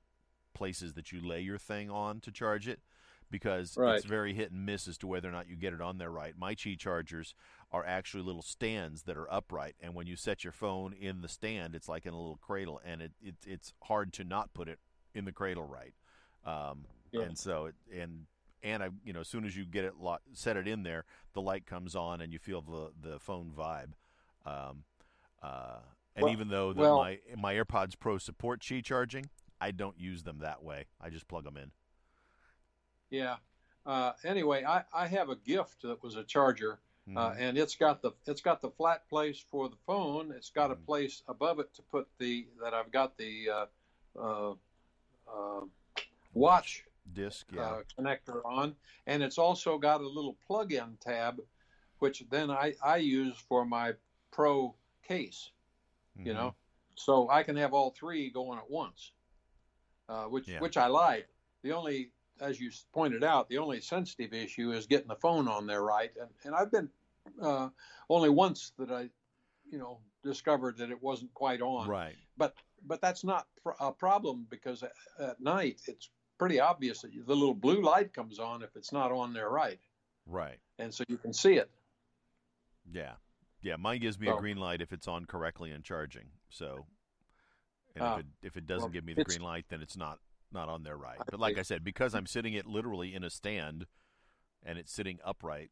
[0.55, 2.81] places that you lay your thing on to charge it
[3.31, 3.97] because Right.
[3.97, 6.11] it's very hit and miss as to whether or not you get it on there
[6.11, 6.35] right.
[6.37, 7.35] My Qi chargers
[7.71, 11.29] are actually little stands that are upright, and when you set your phone in the
[11.29, 14.69] stand, it's like in a little cradle, and it, it it's hard to not put
[14.69, 14.79] it
[15.15, 15.95] in the cradle right.
[16.45, 17.23] Um, Yeah.
[17.23, 18.27] And so it and
[18.63, 21.05] and I, you know, as soon as you get it lo- set it in there,
[21.33, 23.93] the light comes on and you feel the the phone vibe.
[24.45, 24.85] Um,
[25.43, 25.79] uh,
[26.17, 29.99] and Well- even though the, well- my my AirPods Pro support Qi charging, I don't
[29.99, 30.87] use them that way.
[31.01, 31.71] I just plug them in.
[33.11, 33.37] Yeah.
[33.87, 36.79] Uh, anyway, I, I have a gift that was a charger,
[37.17, 37.37] uh, Mhm.
[37.39, 40.31] and it's got the it's got the flat place for the phone.
[40.33, 40.85] It's got a Mhm.
[40.85, 43.49] place above it to put the that I've got the
[44.19, 44.55] uh,
[45.33, 45.61] uh, uh,
[46.35, 47.63] watch Disc, yeah.
[47.63, 48.75] uh, connector on,
[49.07, 51.41] and it's also got a little plug-in tab,
[51.99, 53.95] which then I, I use for my
[54.31, 55.51] Pro case.
[56.17, 56.37] You Mhm.
[56.37, 56.55] know,
[56.97, 59.13] so I can have all three going at once,
[60.09, 60.61] uh, which Yeah.
[60.61, 61.29] which I like.
[61.63, 65.67] The only, as you pointed out, the only sensitive issue is getting the phone on
[65.67, 66.91] there right, and and I've been
[67.41, 67.71] uh,
[68.09, 69.11] only once that I,
[69.71, 72.17] you know, discovered that it wasn't quite on right.
[72.37, 72.55] but
[72.87, 77.35] but that's not pr- a problem because at, at night it's pretty obvious that the
[77.35, 79.81] little blue light comes on if it's not on there right,
[80.27, 80.59] Right.
[80.79, 81.71] and so you can see it.
[82.91, 83.13] Yeah.
[83.61, 86.27] Yeah, mine gives me a green light if it's on correctly and charging.
[86.49, 86.87] So
[87.97, 89.97] and Ah, if it if it doesn't well, give me the green light then it's
[89.97, 90.21] not
[90.53, 91.19] not on there right.
[91.31, 91.59] But like.
[91.59, 93.87] I said, because I'm sitting it literally in a stand
[94.65, 95.71] and it's sitting upright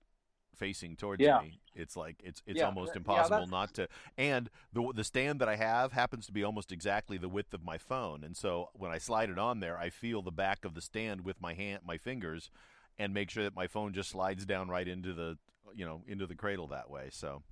[0.57, 1.41] facing towards Yeah.
[1.41, 5.05] me, it's like it's it's Yeah, almost that- yeah, impossible not to and the the
[5.05, 8.25] stand that I have happens to be almost exactly the width of my phone.
[8.25, 11.25] And so when I slide it on there, I feel the back of the stand
[11.25, 12.51] with my hand my fingers
[12.99, 15.39] and make sure that my phone just slides down right into the
[15.75, 17.09] you know into the cradle that way.
[17.11, 17.43] So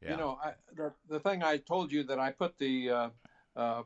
[0.00, 0.12] yeah.
[0.12, 3.10] You know, I, the the thing I told you that I put the uh,
[3.56, 3.82] uh,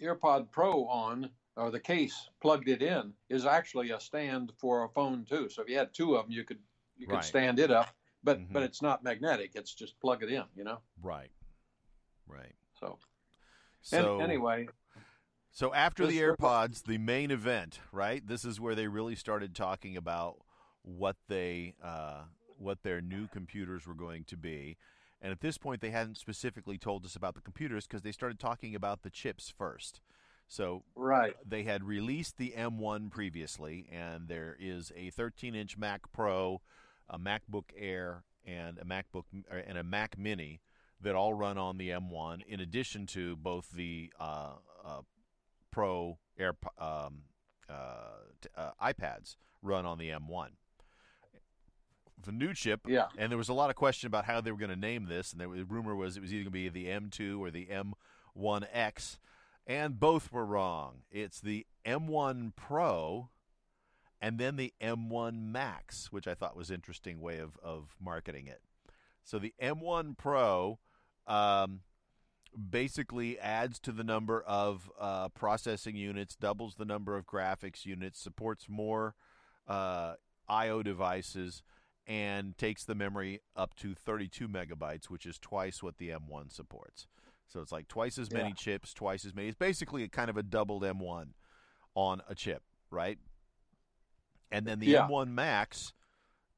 [0.00, 4.88] AirPod Pro on or the case plugged it in is actually a stand for a
[4.88, 5.48] phone too.
[5.48, 6.58] So if you had two of them, you could
[7.00, 7.24] you could Right.
[7.24, 8.52] stand it up, but Mhm.
[8.52, 9.52] but it's not magnetic.
[9.54, 10.44] It's just plug it in.
[10.54, 10.82] You know.
[11.00, 11.32] Right.
[12.26, 12.54] Right.
[12.78, 12.98] So,
[13.82, 14.68] So anyway,
[15.50, 18.24] so after the AirPods, the main event, right?
[18.24, 20.44] This is where they really started talking about
[20.82, 22.24] what they uh,
[22.58, 24.76] what their new computers were going to be.
[25.22, 28.38] And at this point, they hadn't specifically told us about the computers because they started
[28.38, 30.00] talking about the chips first.
[30.46, 31.36] So right.
[31.46, 36.60] they had released the M1 previously, and there is a 13-inch Mac Pro,
[37.10, 40.60] a MacBook Air, and a MacBook uh, and a Mac Mini
[41.02, 42.42] that all run on the M1.
[42.46, 44.52] In addition to both the uh,
[44.84, 45.00] uh,
[45.70, 47.22] Pro Air um,
[47.68, 47.74] uh,
[48.40, 50.48] t- uh, iPads run on the M1.
[52.22, 53.06] The new chip Yeah.
[53.16, 55.32] and there was a lot of question about how they were going to name this,
[55.32, 57.66] and there, the rumor was it was either going to be the M2 or the
[58.36, 59.18] M1X,
[59.66, 61.02] and both were wrong.
[61.10, 63.30] It's the M1 Pro,
[64.20, 68.60] and then the M1 Max, which I thought was interesting way of of marketing it.
[69.22, 70.78] So the M1 Pro
[71.26, 71.80] um,
[72.70, 78.20] basically adds to the number of uh, processing units, doubles the number of graphics units,
[78.20, 79.14] supports more
[79.68, 80.14] uh,
[80.48, 81.62] I/O devices
[82.06, 87.06] and takes the memory up to 32 megabytes, which is twice what the M1 supports.
[87.46, 88.54] So it's like twice as many Yeah.
[88.54, 89.48] chips, twice as many.
[89.48, 91.34] It's basically a kind of a doubled M1
[91.94, 93.18] on a chip, right?
[94.50, 95.06] And then the Yeah.
[95.08, 95.92] M1 Max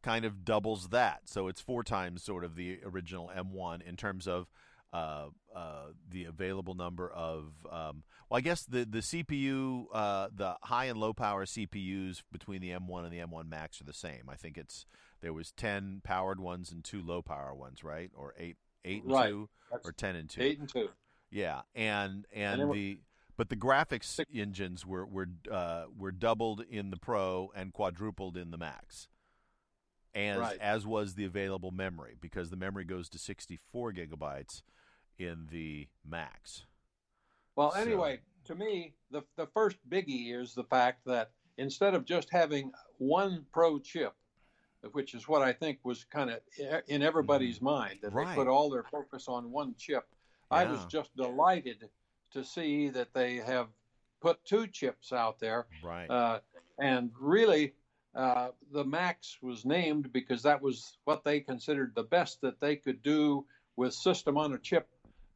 [0.03, 1.29] kind of doubles that.
[1.29, 4.51] So it's four times sort of the original M1 in terms of
[4.93, 7.55] uh, uh, the available number of.
[7.71, 12.61] Um, well, I guess the the CPU, uh, the high and low power CPUs between
[12.61, 14.29] the M1 and the M1 Max are the same.
[14.29, 14.85] I think it's
[15.23, 18.11] there was ten powered ones and two low power ones, right?
[18.15, 19.29] Or eight eight and Right.
[19.31, 20.43] two, That's or ten and two.
[20.43, 20.91] eight and two.
[21.31, 22.99] Yeah, and and, were- the
[23.43, 28.53] but the graphics engines were were uh, were doubled in the Pro and quadrupled in
[28.53, 29.09] the Max,
[30.15, 30.59] as Right.
[30.61, 34.63] as was the available memory because the memory goes to 64 gigabytes
[35.19, 36.67] in the Max.
[37.57, 42.05] Well, So- anyway, to me, the the first biggie is the fact that instead of
[42.05, 44.15] just having one pro chip,
[44.93, 46.39] which is what I think was kind of
[46.87, 48.17] in everybody's mind, that Mm-hmm.
[48.19, 48.29] Right.
[48.29, 50.05] they put all their focus on one chip.
[50.49, 51.89] I was just delighted
[52.33, 53.69] to see that they have
[54.21, 56.09] put two chips out there, Right.
[56.11, 56.41] uh,
[56.79, 57.75] and really.
[58.15, 62.77] Uh, the Max was named because that was what they considered the best that they
[62.77, 64.87] could do with system on a chip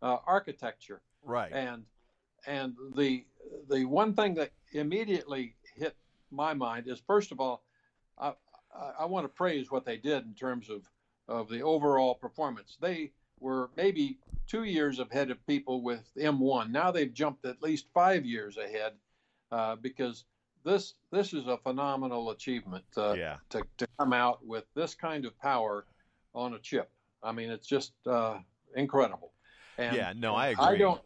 [0.02, 1.50] uh, architecture right.
[1.54, 1.84] and
[2.46, 3.24] and the
[3.70, 5.96] the one thing that immediately hit
[6.30, 7.62] my mind is first of all
[8.18, 8.34] I,
[8.74, 10.82] I, I want to praise what they did in terms of
[11.28, 16.90] of the overall performance they were maybe two years ahead of people with M1 now
[16.90, 18.92] they've jumped at least five years ahead
[19.52, 20.24] uh, because
[20.64, 23.36] this this is a phenomenal achievement uh, yeah.
[23.50, 25.86] to, to come out with this kind of power
[26.34, 26.90] on a chip
[27.22, 28.38] I mean it's just uh,
[28.74, 29.32] incredible
[29.78, 30.12] and yeah.
[30.16, 30.64] No, I agree.
[30.64, 31.00] I don't,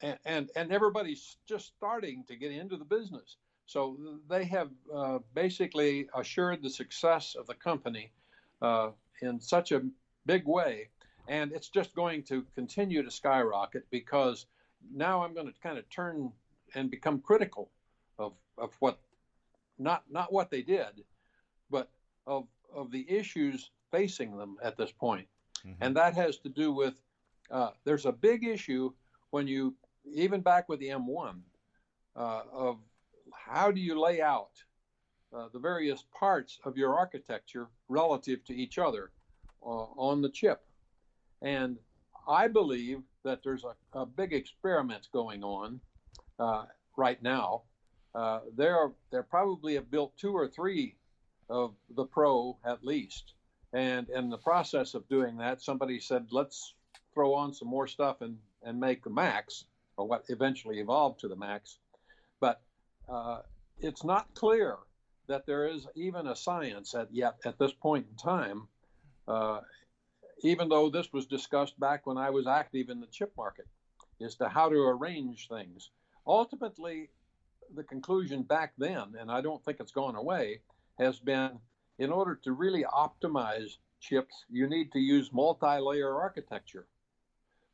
[0.00, 3.36] and, and and everybody's just starting to get into the business.
[3.66, 8.12] So they have uh, basically assured the success of the company
[8.62, 9.82] uh, in such a
[10.26, 10.88] big way.
[11.28, 14.46] And it's just going to continue to skyrocket because
[14.92, 16.32] now I'm going to kind of turn
[16.74, 17.70] and become critical
[18.18, 18.98] of, of what,
[19.78, 21.04] not, not what they did,
[21.70, 21.90] but
[22.26, 25.26] of, of the issues facing them at this point.
[25.66, 25.82] Mm-hmm.
[25.82, 26.94] And that has to do with
[27.50, 28.92] uh, there's a big issue
[29.30, 29.74] when you,
[30.12, 31.40] even back with the M1,
[32.16, 32.78] uh, of
[33.32, 34.50] how do you lay out
[35.34, 39.10] uh, the various parts of your architecture relative to each other
[39.62, 40.62] uh, on the chip.
[41.42, 41.78] And
[42.26, 45.80] I believe that there's a, a big experiment going on
[46.38, 46.64] uh,
[46.96, 47.62] right now.
[48.14, 50.96] Uh, there, there probably have built two or three
[51.48, 53.34] of the Pro at least.
[53.72, 56.74] And in the process of doing that, somebody said, let's
[57.14, 59.64] throw on some more stuff and, and make the Max,
[59.96, 61.78] or what eventually evolved to the Max.
[62.40, 62.60] But
[63.08, 63.40] uh,
[63.80, 64.76] it's not clear
[65.26, 68.68] that there is even a science at yet at this point in time,
[69.26, 69.60] uh,
[70.42, 73.66] even though this was discussed back when I was active in the chip market,
[74.20, 75.90] as to how to arrange things.
[76.26, 77.10] Ultimately,
[77.74, 80.60] the conclusion back then, and I don't think it's gone away,
[80.98, 81.58] has been
[81.98, 86.86] in order to really optimize chips, you need to use multi-layer architecture,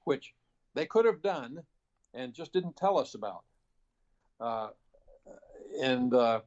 [0.05, 0.35] which
[0.75, 1.63] they could have done
[2.15, 3.45] and just didn't tell us about.
[4.41, 4.69] Uh,
[5.83, 6.41] and uh,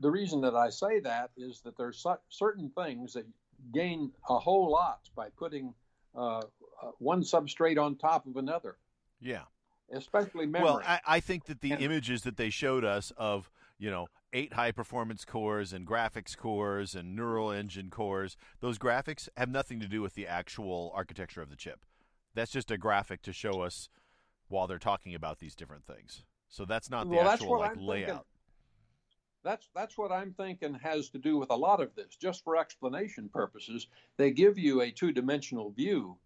[0.00, 3.26] the reason that I say that is that there's certain things that
[3.72, 5.74] gain a whole lot by putting
[6.14, 6.42] uh, uh,
[6.98, 8.76] one substrate on top of another.
[9.20, 9.42] Yeah.
[9.92, 10.64] Especially memory.
[10.64, 14.08] Well, I, I think that the and, images that they showed us of, you know,
[14.32, 19.80] eight high performance cores and graphics cores and neural engine cores, those graphics have nothing
[19.80, 21.86] to do with the actual architecture of the chip.
[22.34, 23.88] That's just a graphic to show us
[24.48, 26.24] while they're talking about these different things.
[26.48, 28.06] So that's not the well, actual like I'm layout.
[28.06, 28.24] Thinking,
[29.44, 32.16] that's that's what I'm thinking has to do with a lot of this.
[32.16, 36.16] Just for explanation purposes, they give you a two-dimensional view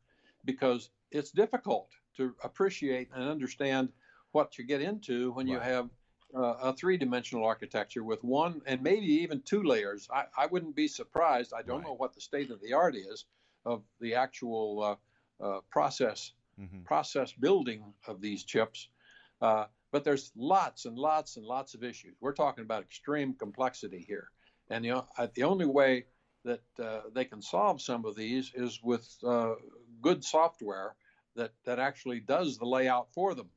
[0.44, 3.90] because it's difficult to appreciate and understand
[4.33, 5.53] what you get into when right.
[5.53, 5.90] you have
[6.35, 10.09] uh, a three-dimensional architecture with one and maybe even two layers.
[10.12, 11.53] I, I wouldn't be surprised.
[11.57, 11.88] I don't right.
[11.88, 13.27] know what the state of the art is
[13.64, 14.98] of the actual
[15.40, 16.83] uh, uh, process mm-hmm.
[16.83, 18.88] process building of these chips.
[19.92, 22.14] Uh, but there's lots and lots and lots of issues.
[22.20, 24.28] We're talking about extreme complexity here,
[24.70, 26.07] and you know, the only way
[26.44, 29.55] that uh, they can solve some of these is with uh,
[30.00, 30.94] good software
[31.37, 33.48] that that actually does the layout for them.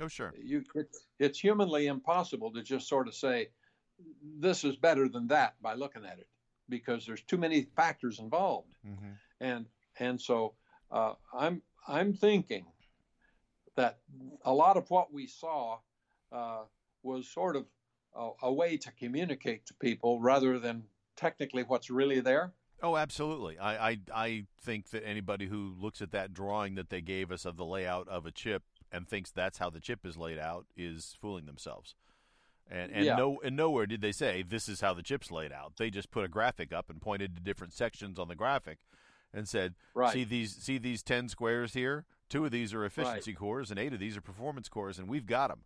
[0.00, 0.32] Oh, sure.
[0.42, 3.48] You, it's, it's humanly impossible to just sort of say
[4.38, 6.28] this is better than that by looking at it
[6.70, 9.12] because there's too many factors involved, mm-hmm.
[9.40, 9.66] and
[9.98, 10.54] and so
[10.90, 12.64] uh, I'm I'm thinking
[13.80, 13.98] that
[14.44, 15.78] a lot of what we saw
[16.32, 16.62] uh,
[17.02, 17.66] was sort of
[18.14, 20.84] a, a, way to communicate to people rather than
[21.16, 22.52] technically what's really there.
[22.82, 23.58] Oh, absolutely.
[23.58, 27.44] I, I, I think that anybody who looks at that drawing that they gave us
[27.44, 28.62] of the layout of a chip
[28.92, 31.94] and thinks that's how the chip is laid out is fooling themselves.
[32.72, 33.16] And and yeah.
[33.16, 35.72] no and nowhere did they say this is how the chip's laid out.
[35.76, 38.78] They just put a graphic up and pointed to different sections on the graphic
[39.34, 40.12] and said, right.
[40.12, 42.04] "See these see these 10 squares here?
[42.30, 43.38] Two of these are efficiency right.
[43.38, 45.60] cores, and eight of these are performance cores, and we've got them.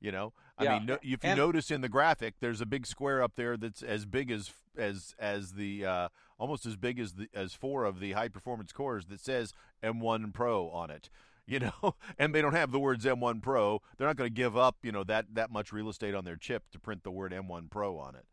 [0.00, 0.78] You know, I yeah.
[0.78, 3.56] mean, no, if you and, notice in the graphic, there's a big square up there
[3.56, 7.84] that's as big as as as the uh, almost as big as the as four
[7.84, 11.08] of the high performance cores that says M1 Pro on it.
[11.50, 13.80] You know, and they don't have the words M1 Pro.
[13.96, 16.36] They're not going to give up, you know, that that much real estate on their
[16.36, 18.26] chip to print the word M1 Pro on it.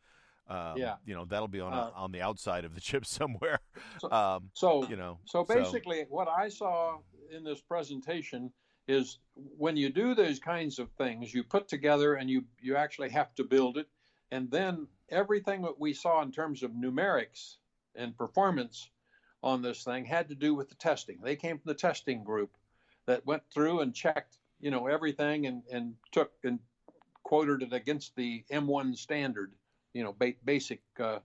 [0.48, 3.06] Um, yeah, you know that'll be on a, uh, on the outside of the chip
[3.06, 3.60] somewhere.
[4.00, 6.08] So, um, so you know, so basically, so.
[6.10, 6.98] what I saw
[7.32, 8.52] in this presentation
[8.88, 13.10] is when you do those kinds of things, you put together and you you actually
[13.10, 13.88] have to build it,
[14.32, 17.56] and then everything that we saw in terms of numerics
[17.96, 18.90] and performance
[19.44, 21.20] on this thing had to do with the testing.
[21.24, 22.52] They came from the testing group
[23.06, 26.60] that went through and checked, you know, everything and and took and
[27.24, 29.52] quoted it against the M1 standard,
[29.94, 31.20] you know, ba- basic uh,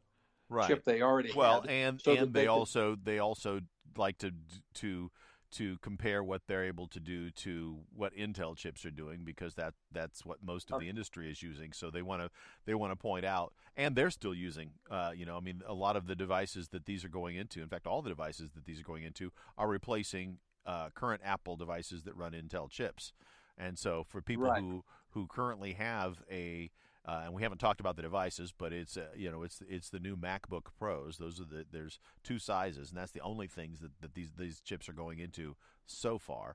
[0.48, 0.66] right.
[0.66, 1.70] chip they already well, had.
[1.70, 3.60] and so and they, they also they also
[3.96, 4.32] like to
[4.74, 5.10] to
[5.52, 9.74] to compare what they're able to do to what Intel chips are doing because that
[9.92, 11.72] that's what most of the industry is using.
[11.72, 12.30] So they want to
[12.66, 14.70] they want to point out, and they're still using.
[14.90, 17.62] Uh, you know, I mean, a lot of the devices that these are going into,
[17.62, 21.56] in fact, all the devices that these are going into, are replacing uh, current Apple
[21.56, 23.12] devices that run Intel chips.
[23.58, 24.62] And so for people right.
[24.62, 26.70] who who currently have a
[27.10, 29.90] uh, and we haven't talked about the devices, but it's uh, you know it's it's
[29.90, 31.18] the new MacBook Pros.
[31.18, 34.60] Those are the there's two sizes, and that's the only things that, that these these
[34.60, 35.56] chips are going into
[35.86, 36.54] so far.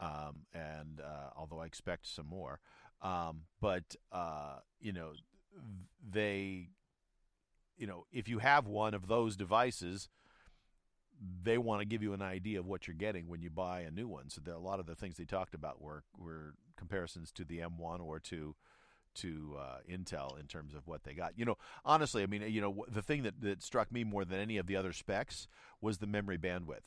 [0.00, 2.58] Um, and uh, although I expect some more,
[3.02, 5.12] Um, but uh, you know,
[6.08, 6.70] they,
[7.76, 10.08] you know, if you have one of those devices,
[11.42, 13.90] they want to give you an idea of what you're getting when you buy a
[13.90, 14.30] new one.
[14.30, 18.00] So a lot of the things they talked about were were comparisons to the M1
[18.00, 18.56] or to
[19.16, 21.32] to uh, Intel in terms of what they got.
[21.36, 24.38] You know, honestly, I mean, you know, the thing that, that struck me more than
[24.38, 25.48] any of the other specs
[25.80, 26.80] was the memory bandwidth.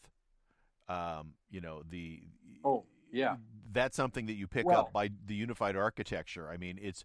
[0.88, 2.22] Um, you know, the
[2.64, 3.38] oh yeah,
[3.72, 6.50] that's something that you pick Well- up by the unified architecture.
[6.50, 7.04] I mean, it's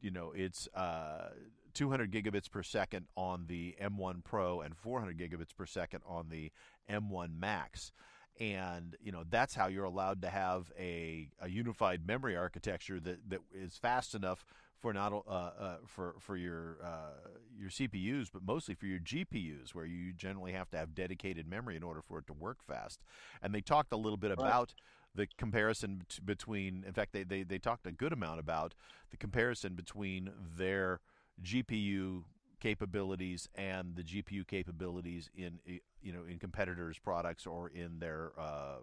[0.00, 1.30] you know, it's uh,
[1.74, 6.50] 200 gigabits per second on the M1 Pro and 400 gigabits per second on the
[6.90, 7.92] M1 Max.
[8.38, 13.28] And you know that's how you're allowed to have a, a unified memory architecture that,
[13.28, 14.44] that is fast enough
[14.80, 17.28] for not uh, uh, for for your uh,
[17.58, 21.76] your CPUs, but mostly for your GPUs, where you generally have to have dedicated memory
[21.76, 23.00] in order for it to work fast.
[23.42, 24.74] And they talked a little bit about
[25.14, 26.84] the comparison between.
[26.86, 28.74] In fact, they, they they talked a good amount about
[29.10, 31.00] the comparison between their
[31.42, 32.24] GPU
[32.60, 38.76] capabilities and the GPU capabilities in you know in competitors' products or in their uh,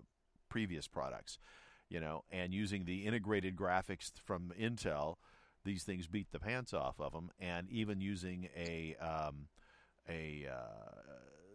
[0.49, 1.39] previous products,
[1.89, 5.15] you know, and using the integrated graphics from Intel,
[5.63, 9.47] these things beat the pants off of them, and even using a um,
[10.09, 11.01] a uh,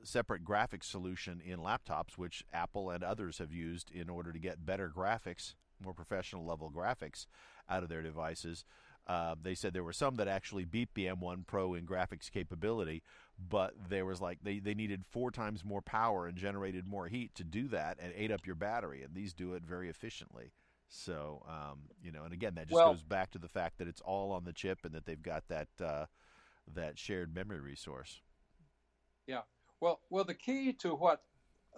[0.04, 4.64] separate graphics solution in laptops, which Apple and others have used in order to get
[4.64, 7.26] better graphics, more professional level graphics
[7.68, 8.64] out of their devices.
[9.06, 13.02] Uh, they said there were some that actually beat the M1 Pro in graphics capability,
[13.50, 17.34] but there was like they, they needed four times more power and generated more heat
[17.34, 20.52] to do that and ate up your battery, and these do it very efficiently.
[20.88, 23.88] So um, you know, and again, that just Well- goes back to the fact that
[23.88, 26.06] it's all on the chip and that they've got that uh,
[26.74, 28.20] that shared memory resource.
[29.26, 29.42] Yeah.
[29.80, 31.22] Well, well, the key to what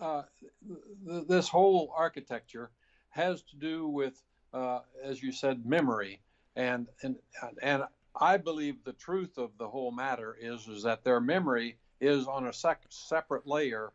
[0.01, 2.71] uh, th- th- this whole architecture
[3.11, 4.21] has to do with,
[4.53, 6.21] uh, as you said, memory,
[6.57, 7.17] and and
[7.63, 7.85] and
[8.21, 12.47] I believe the truth of the whole matter is is that their memory is on
[12.47, 13.93] a sec- separate layer,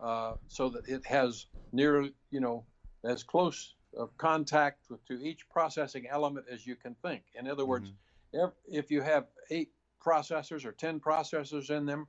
[0.00, 2.64] uh, so that it has near you know
[3.04, 7.22] as close of contact with, to each processing element as you can think.
[7.34, 7.90] In other words,
[8.32, 9.70] if, if you have eight
[10.04, 12.06] processors or 10 processors in them,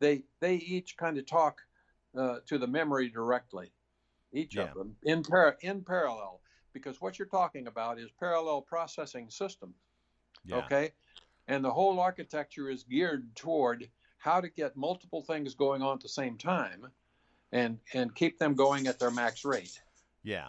[0.00, 1.60] they they each kind of talk
[2.16, 3.70] uh, to the memory directly,
[4.32, 4.64] each Yeah.
[4.64, 6.40] of them in par- in parallel,
[6.72, 9.76] because what you're talking about is parallel processing systems.
[10.44, 10.56] Yeah.
[10.56, 10.92] Okay,
[11.48, 16.00] and the whole architecture is geared toward how to get multiple things going on at
[16.00, 16.86] the same time,
[17.52, 19.80] and and keep them going at their max rate.
[20.22, 20.48] Yeah.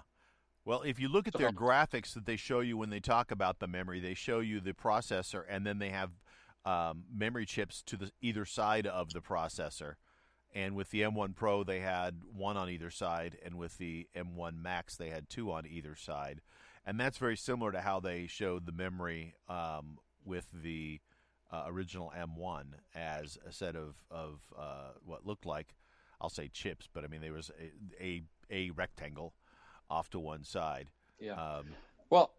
[0.63, 3.59] Well, if you look at their graphics that they show you when they talk about
[3.59, 6.11] the memory, they show you the processor, and then they have
[6.65, 9.95] um, memory chips to the either side of the processor.
[10.53, 14.61] And with the M1 Pro, they had one on either side, and with the M1
[14.61, 16.41] Max, they had two on either side.
[16.85, 20.99] And that's very similar to how they showed the memory um, with the
[21.51, 22.63] uh, original M1
[22.95, 25.75] as a set of of uh, what looked like,
[26.19, 29.33] I'll say chips, but I mean there was a a, a rectangle
[29.89, 30.89] off to one side.
[31.19, 31.33] Yeah.
[31.33, 31.65] Um,
[32.09, 32.33] Well,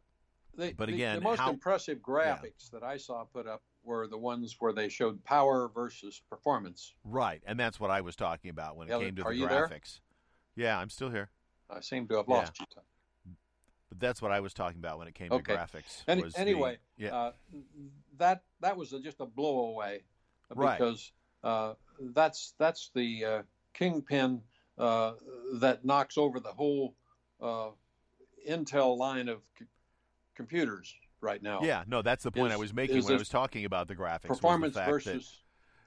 [0.56, 4.06] the, But the- again, the most how- impressive graphics that I saw put up were
[4.06, 6.94] the ones where they showed power versus performance.
[7.04, 9.68] right, and that's what I was talking about when it came to the you there?
[9.68, 10.00] graphics.
[10.54, 11.30] Yeah, I'm still here,
[11.70, 12.34] I seem to have Yeah.
[12.36, 12.66] lost you.
[13.88, 15.52] but that's what I was talking about when it came Okay.
[15.54, 16.02] to graphics.
[16.06, 17.32] Any, was the- anyway, yeah, uh,
[18.16, 20.02] that that was a, just a blowaway
[20.50, 20.78] uh, Right.
[20.78, 21.12] because
[21.44, 23.42] uh, that's that's the uh,
[23.74, 24.42] kingpin
[24.78, 25.12] uh,
[25.54, 26.94] that knocks over the whole
[27.40, 27.70] uh,
[28.48, 29.66] Intel line of c-
[30.34, 31.60] computers right now.
[31.62, 34.28] yeah, no, that's the point I was making when I was talking about the graphics.
[34.28, 35.40] was the performance versus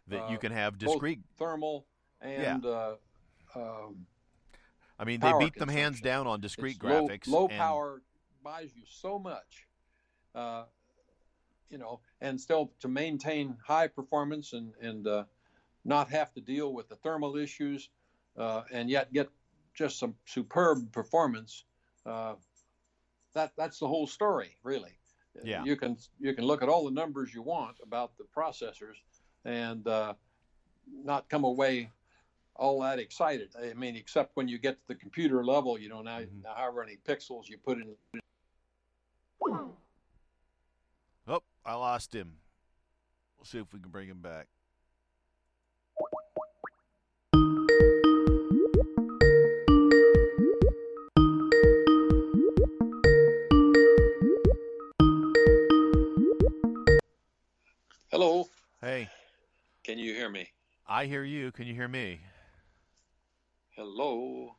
[0.08, 1.20] that, that you uh, can have discrete.
[1.38, 1.86] thermal
[2.22, 2.96] and uh,
[3.56, 4.08] um,
[4.98, 7.28] I mean, they beat them hands down on discrete low, graphics.
[7.28, 8.02] Low and- power
[8.44, 9.68] buys you so much,
[10.34, 10.64] uh,
[11.70, 15.24] you know, and still to maintain high performance and and uh,
[15.84, 17.90] not have to deal with the thermal issues,
[18.38, 19.30] uh, and yet get
[19.74, 21.66] just some superb performance.
[22.06, 22.36] Uh,
[23.34, 24.92] that that's the whole story, really.
[25.44, 25.64] Yeah.
[25.64, 28.96] You can you can look at all the numbers you want about the processors,
[29.44, 30.14] and uh,
[31.04, 31.92] not come away
[32.56, 33.50] all that excited.
[33.62, 36.44] I mean, except when you get to the computer level, you know, now, Mhm.
[36.44, 37.96] now however many pixels you put in.
[41.28, 42.38] Oh, I lost him.
[43.38, 44.48] We'll see if we can bring him back.
[59.96, 60.50] Can you hear me?
[60.86, 61.54] I hear you.
[61.54, 62.20] Can you hear me?
[63.78, 64.58] Hello.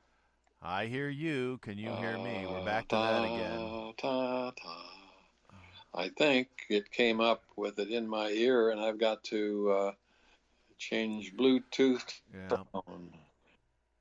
[0.63, 1.59] I hear you.
[1.61, 2.47] Can you hear me?
[2.49, 3.93] We're back to that again.
[3.99, 4.91] Ta, ta.
[5.95, 9.93] I think it came up with it in my ear, and I've got to uh,
[10.79, 12.19] change Bluetooth.
[12.35, 12.57] Yeah.
[12.73, 13.11] Phone.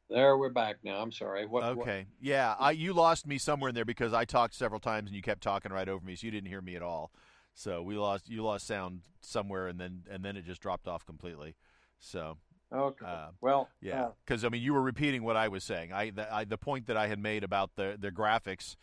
[0.10, 1.02] There, we're back now.
[1.02, 1.46] I'm sorry.
[1.46, 1.98] What, okay.
[1.98, 2.06] What?
[2.22, 5.22] Yeah, I you lost me somewhere in there because I talked several times and you
[5.22, 7.12] kept talking right over me, so you didn't hear me at all.
[7.56, 11.06] So we lost you lost sound somewhere, and then and then it just dropped off
[11.06, 11.56] completely.
[11.98, 12.38] So
[12.74, 13.06] Okay.
[13.06, 15.94] Uh, well, yeah, because I mean, you were repeating what I was saying.
[15.94, 18.76] I the, I the point that I had made about the the graphics,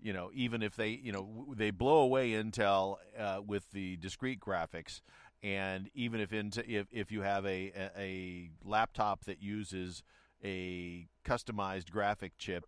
[0.00, 4.40] you know, even if they you know they blow away Intel uh, with the discrete
[4.40, 5.00] graphics,
[5.42, 10.02] and even if Intel, if if you have a, a a laptop that uses
[10.44, 12.66] a customized graphic chip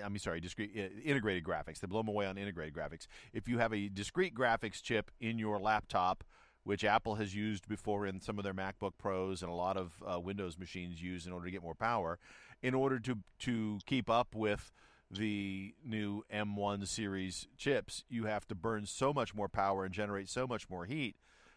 [0.00, 1.80] I, mean, sorry, discrete uh, integrated graphics.
[1.80, 3.06] They blow them away on integrated graphics.
[3.32, 6.24] If you have a discrete graphics chip in your laptop,
[6.64, 9.92] which Apple has used before in some of their MacBook Pros and a lot of
[10.06, 12.18] uh, Windows machines use in order to get more power,
[12.62, 14.72] in order to to keep up with
[15.10, 20.28] the new M1 series chips, you have to burn so much more power and generate
[20.28, 21.16] so much more heat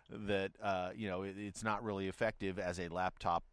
[0.10, 3.44] that uh, you know it, it's not really effective as a laptop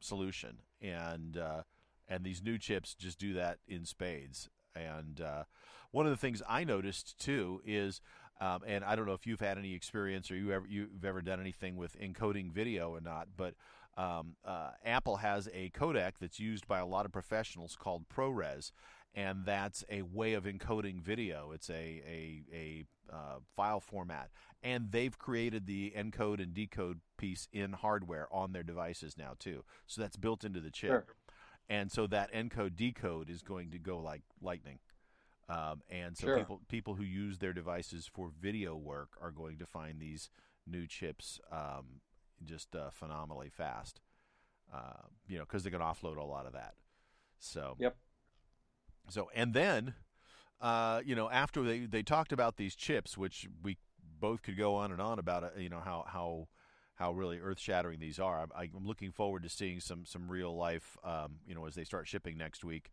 [0.00, 0.58] solution.
[0.80, 1.62] And uh,
[2.10, 4.50] and these new chips just do that in spades.
[4.74, 5.44] And uh,
[5.92, 8.00] one of the things I noticed too is,
[8.40, 11.22] um, and I don't know if you've had any experience or you ever you've ever
[11.22, 13.54] done anything with encoding video or not, but
[13.96, 18.72] um, uh, Apple has a codec that's used by a lot of professionals called ProRes,
[19.14, 21.50] and that's a way of encoding video.
[21.52, 24.30] It's a a, a uh, file format,
[24.62, 29.64] and they've created the encode and decode piece in hardware on their devices now too.
[29.86, 30.90] So that's built into the chip.
[30.90, 31.04] Sure
[31.70, 34.80] and so that encode decode is going to go like lightning.
[35.48, 36.38] Um, and so sure.
[36.38, 40.30] people people who use their devices for video work are going to find these
[40.66, 42.00] new chips um,
[42.44, 44.00] just uh, phenomenally fast.
[44.72, 46.74] Uh, you know, because they're going to offload a lot of that.
[47.38, 47.96] So yep.
[49.08, 49.94] So and then,
[50.60, 53.78] uh, you know, after they they talked about these chips, which we
[54.20, 55.52] both could go on and on about it.
[55.58, 56.48] You know how how
[57.00, 58.42] how really earth shattering these are.
[58.42, 61.82] I'm, I'm, looking forward to seeing some some real life, um, you know, as they
[61.82, 62.92] start shipping next week,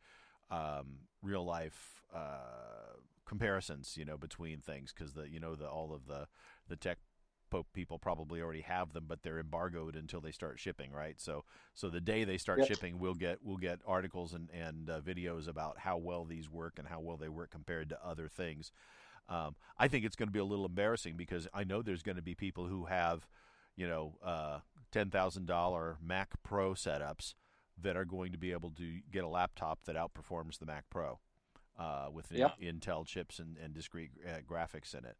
[0.50, 2.96] um, real life uh,
[3.26, 6.28] comparisons, you know, between things because the you know the all of the
[6.70, 6.98] the tech
[7.50, 11.20] Pope people probably already have them, but they're embargoed until they start shipping, right?
[11.20, 11.44] So
[11.74, 12.68] so the day they start yep.
[12.68, 16.76] shipping, we'll get we'll get articles and and uh, videos about how well these work
[16.78, 18.72] and how well they work compared to other things.
[19.30, 22.16] Um, I think it's going to be a little embarrassing because I know there's going
[22.16, 23.28] to be people who have
[23.78, 24.60] you know, uh,
[24.92, 27.36] ten thousand dollar Mac Pro setups
[27.82, 31.20] that are going to be able to get a laptop that outperforms the Mac Pro
[31.80, 32.56] uh, with yep.
[32.62, 35.18] Intel chips and, and discrete uh, graphics in it.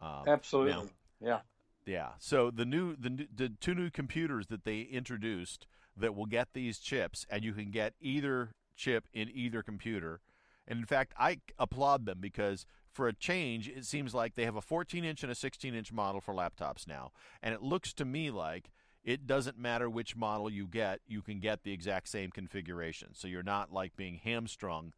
[0.00, 0.88] Um, Absolutely, now,
[1.20, 1.40] yeah,
[1.86, 2.08] yeah.
[2.18, 6.78] So the new the the two new computers that they introduced that will get these
[6.78, 10.20] chips, and you can get either chip in either computer.
[10.66, 14.56] And in fact, I applaud them because for a change, it seems like they have
[14.56, 17.12] a 14 inch and a 16 inch model for laptops now.
[17.42, 18.70] And it looks to me like
[19.02, 23.08] it doesn't matter which model you get, you can get the exact same configuration.
[23.14, 24.92] So you're not like being hamstrung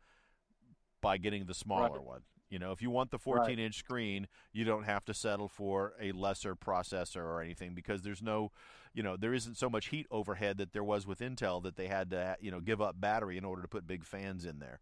[1.00, 2.04] by getting the smaller right.
[2.04, 2.20] one.
[2.50, 3.58] You know, if you want the 14 right.
[3.58, 8.22] inch screen, you don't have to settle for a lesser processor or anything because there's
[8.22, 8.52] no,
[8.92, 11.88] you know, there isn't so much heat overhead that there was with Intel that they
[11.88, 14.80] had to, you know, give up battery in order to put big fans in there.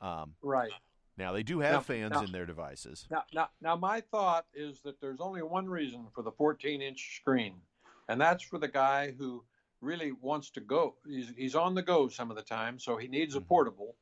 [0.00, 0.70] Um, right.
[1.16, 3.06] Now they do have now, fans now, in their devices.
[3.10, 7.54] Now, now, now, my thought is that there's only one reason for the 14-inch screen,
[8.08, 9.44] and that's for the guy who
[9.80, 10.96] really wants to go.
[11.06, 13.48] He's, he's on the go some of the time, so he needs a Mm-hmm.
[13.48, 13.96] portable.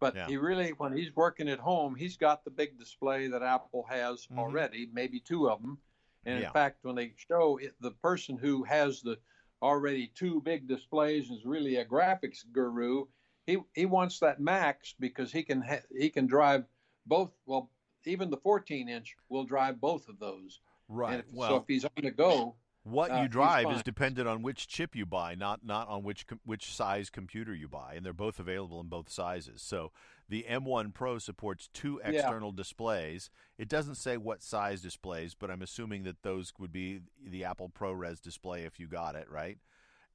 [0.00, 0.26] But Yeah.
[0.28, 4.26] he really, when he's working at home, he's got the big display that Apple has
[4.26, 4.38] Mhm.
[4.38, 5.78] already, maybe two of them.
[6.24, 6.46] And Yeah.
[6.48, 9.18] in fact, when they show it, the person who has the
[9.62, 13.06] already two big displays is really a graphics guru.
[13.48, 16.64] He he wants that max because he can ha- he can drive
[17.06, 17.30] both.
[17.46, 17.70] Well,
[18.04, 20.60] even the 14 inch will drive both of those.
[20.86, 21.20] Right.
[21.20, 24.42] If, well, so if he's on the go, what uh, you drive is dependent on
[24.42, 28.04] which chip you buy, not not on which com- which size computer you buy, and
[28.04, 29.62] they're both available in both sizes.
[29.62, 29.92] So
[30.28, 32.10] the M1 Pro supports two Yeah.
[32.10, 33.30] external displays.
[33.56, 37.70] It doesn't say what size displays, but I'm assuming that those would be the Apple
[37.70, 39.56] ProRes display if you got it right.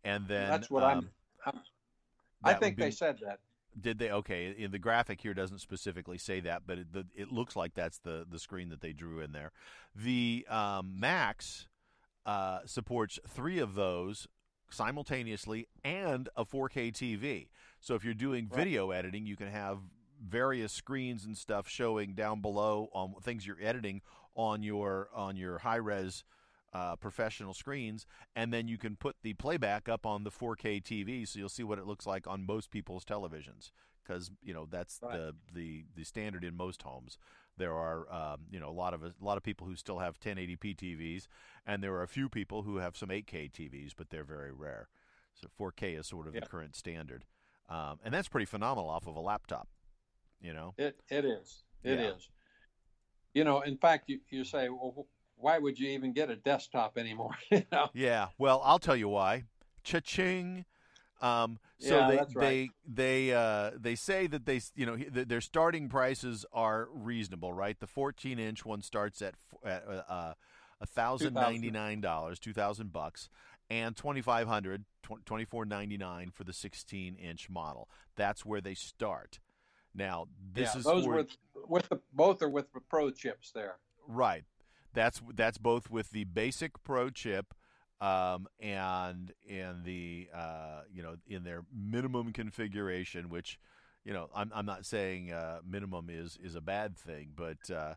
[0.03, 1.09] And then that's what um,
[1.45, 1.55] I'm.
[1.55, 1.61] I'm
[2.43, 3.39] I think be- they said that.
[3.79, 4.11] Did they?
[4.11, 7.97] Okay, the graphic here doesn't specifically say that, but it, the, it looks like that's
[7.97, 9.51] the the screen that they drew in there.
[9.95, 11.67] The um, Max
[12.25, 14.27] uh, supports three of those
[14.69, 17.47] simultaneously and a 4K TV.
[17.79, 18.63] So if you're doing Right.
[18.63, 19.79] video editing, you can have
[20.23, 24.01] various screens and stuff showing down below on things you're editing
[24.35, 26.23] on your on your high res
[26.73, 28.05] uh, professional screens,
[28.35, 31.63] and then you can put the playback up on the 4K TV, so you'll see
[31.63, 33.71] what it looks like on most people's televisions
[34.03, 35.13] because you know that's Right.
[35.17, 37.17] the, the the standard in most homes.
[37.57, 40.19] There are um, you know a lot of a lot of people who still have
[40.19, 41.27] 1080p TVs,
[41.65, 44.87] and there are a few people who have some 8K TVs, but they're very rare.
[45.35, 46.41] So 4K is sort of Yeah.
[46.41, 47.25] the current standard,
[47.69, 49.67] um, and that's pretty phenomenal off of a laptop.
[50.41, 51.63] You know, It it is.
[51.83, 52.29] It is.
[53.33, 53.41] Yeah.
[53.41, 55.07] You know, in fact, you, you say, well,
[55.37, 57.35] why would you even get a desktop anymore?
[57.51, 57.89] you know?
[57.93, 59.43] Yeah, well, I'll tell you why.
[59.83, 60.65] Cha-ching.
[61.21, 62.29] Um, so Yeah, they right.
[62.35, 67.53] they they uh, they say that they you know th- their starting prices are reasonable,
[67.53, 67.79] right?
[67.79, 70.33] The 14 inch one starts at f- at uh,
[70.81, 73.29] a thousand ninety nine dollars, two thousand bucks,
[73.69, 74.83] and twenty five hundred,
[75.25, 77.89] twenty four ninety nine for the 16 inch model.
[78.17, 79.39] That's where they start.
[79.95, 81.37] Now this yeah, is those for, with
[81.69, 83.77] with the both are with the pro chips there.
[84.07, 84.43] Right.
[84.93, 87.53] That's that's both with the basic Pro chip,
[88.01, 93.59] um, and in the uh, you know in their minimum configuration, which
[94.05, 97.95] you know I'm I'm not saying uh, minimum is is a bad thing, but uh,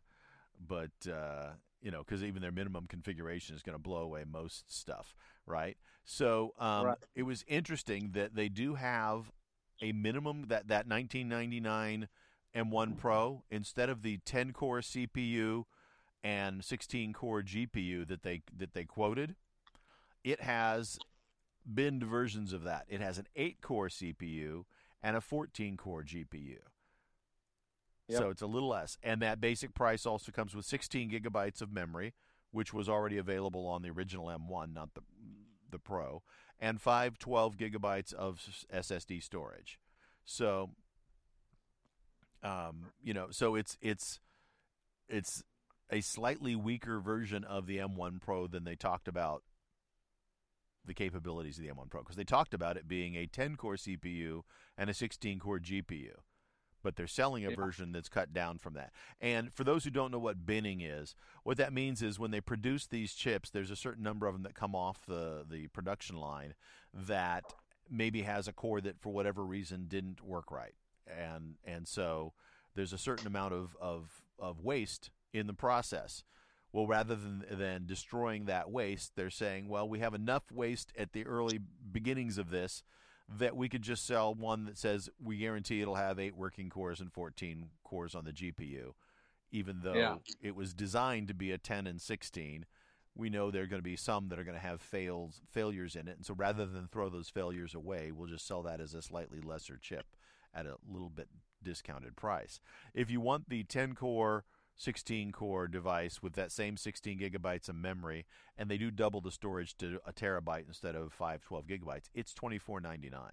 [0.67, 4.73] but uh, you know because even their minimum configuration is going to blow away most
[4.75, 5.15] stuff,
[5.47, 5.77] right?
[6.05, 6.99] So um, Right.
[7.15, 9.33] it was interesting that they do have
[9.83, 12.09] a minimum that that 1999
[12.55, 15.65] M1 Pro instead of the 10 core CPU
[16.27, 19.37] and 16 core GPU that they that they quoted,
[20.25, 20.99] it has
[21.73, 22.85] binned versions of that.
[22.89, 24.65] It has an 8 core CPU
[25.05, 26.59] and a 14 core GPU.
[28.09, 28.19] Yep.
[28.19, 28.99] So it's a little less.
[29.05, 32.13] And that basic price also comes with 16 gigabytes of memory,
[32.51, 35.03] which was already available on the original M1, not the
[35.71, 36.23] the Pro,
[36.61, 38.41] and 512 gigabytes of
[38.75, 39.79] SSD storage.
[40.25, 40.71] So
[42.43, 44.19] um, you know, so it's it's
[45.09, 45.45] it's
[45.91, 49.43] a slightly weaker version of the M1 Pro than they talked about
[50.85, 53.75] the capabilities of the M1 Pro because they talked about it being a 10 core
[53.77, 54.43] CPU
[54.79, 56.13] and a 16 core GPU.
[56.83, 57.57] But they're selling a Yeah.
[57.57, 58.93] version that's cut down from that.
[59.21, 62.41] And for those who don't know what binning is, what that means is when they
[62.41, 66.17] produce these chips, there's a certain number of them that come off the, the production
[66.17, 66.55] line
[66.95, 67.55] that
[67.91, 70.75] maybe has a core that for whatever reason didn't work right.
[71.09, 72.35] And and so
[72.75, 76.25] there's a certain amount of, of, of waste in the process.
[76.73, 81.13] Well, rather than than destroying that waste, they're saying, well, we have enough waste at
[81.13, 81.59] the early
[81.93, 82.83] beginnings of this
[83.29, 87.01] that we could just sell one that says we guarantee it'll have eight working cores
[87.01, 88.93] and 14 cores on the GPU,
[89.51, 90.17] even though Yeah.
[90.43, 92.67] it was designed to be a 10 and 16.
[93.15, 95.97] We know there are going to be some that are going to have fails failures
[95.97, 98.93] in it, and so rather than throw those failures away, we'll just sell that as
[98.95, 100.05] a slightly lesser chip
[100.55, 101.29] at a little bit
[101.63, 102.61] discounted price.
[102.95, 104.45] If you want the 10 core
[104.77, 108.27] 16 core device with that same 16 gigabytes of memory,
[108.59, 112.11] and they do double the storage to a terabyte instead of 512 gigabytes.
[112.15, 113.31] It's 24.99.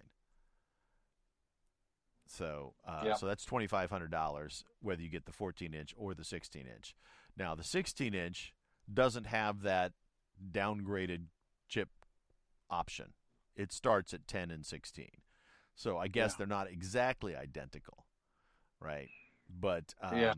[2.26, 3.14] So, uh, Yeah.
[3.14, 6.66] so that's twenty five hundred dollars whether you get the 14 inch or the 16
[6.66, 6.94] inch.
[7.36, 8.54] Now, the 16 inch
[8.92, 9.92] doesn't have that
[10.50, 11.26] downgraded
[11.68, 11.90] chip
[12.70, 13.12] option.
[13.56, 15.20] It starts at 10 and 16.
[15.74, 16.36] So I guess Yeah.
[16.38, 18.06] they're not exactly identical,
[18.80, 19.10] right?
[19.48, 20.34] But um, Yeah.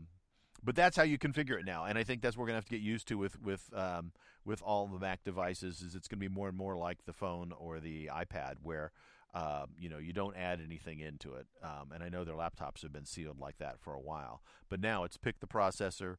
[0.63, 2.65] But that's how you configure it now, and I think that's what we're gonna have
[2.65, 4.11] to get used to with with um,
[4.45, 5.81] with all the Mac devices.
[5.81, 8.91] Is it's gonna be more and more like the phone or the iPad, where
[9.33, 11.47] um, you know you don't add anything into it.
[11.63, 14.79] Um, and I know their laptops have been sealed like that for a while, but
[14.79, 16.15] now it's pick the processor,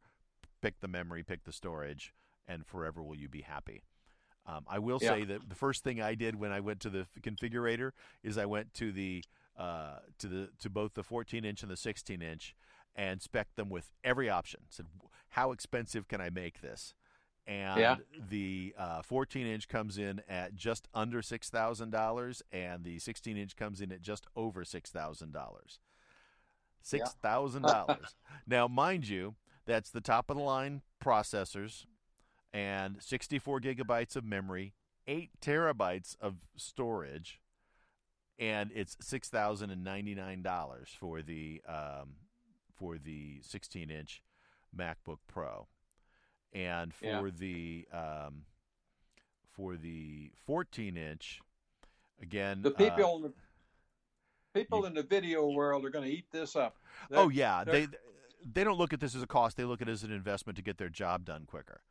[0.63, 2.13] pick the memory, pick the storage,
[2.47, 3.83] and forever will you be happy.
[4.47, 5.11] Um, I will Yeah.
[5.11, 7.91] say that the first thing I did when I went to the configurator
[8.23, 9.23] is I went to the
[9.59, 12.55] uh, to the to both the 14 inch and the 16 inch
[12.99, 14.61] and spec them with every option.
[14.69, 14.87] Said,
[15.31, 16.93] how expensive can I make this?
[17.47, 17.97] And Yeah.
[18.29, 23.39] the uh, 14 inch comes in at just under six thousand dollars, and the 16
[23.39, 25.79] inch comes in at just over six thousand dollars.
[26.83, 28.17] Six thousand dollars.
[28.47, 31.87] now, mind you, that's the top of the line processors
[32.53, 34.75] and 64 gigabytes of memory,
[35.07, 37.41] eight terabytes of storage,
[38.39, 42.17] and it's six thousand and ninety nine dollars for the um,
[42.79, 44.23] for the 16 inch
[44.77, 45.67] MacBook Pro,
[46.53, 47.31] and for Yeah.
[47.37, 48.45] the um,
[49.51, 51.41] for the 14 inch,
[52.23, 53.33] again, The uh, people in the
[54.55, 56.79] people in the video world are going to eat this up.
[57.11, 57.89] They're- oh yeah, they
[58.45, 60.57] they don't look at this as a cost; they look at it as an investment
[60.57, 61.83] to get their job done quicker.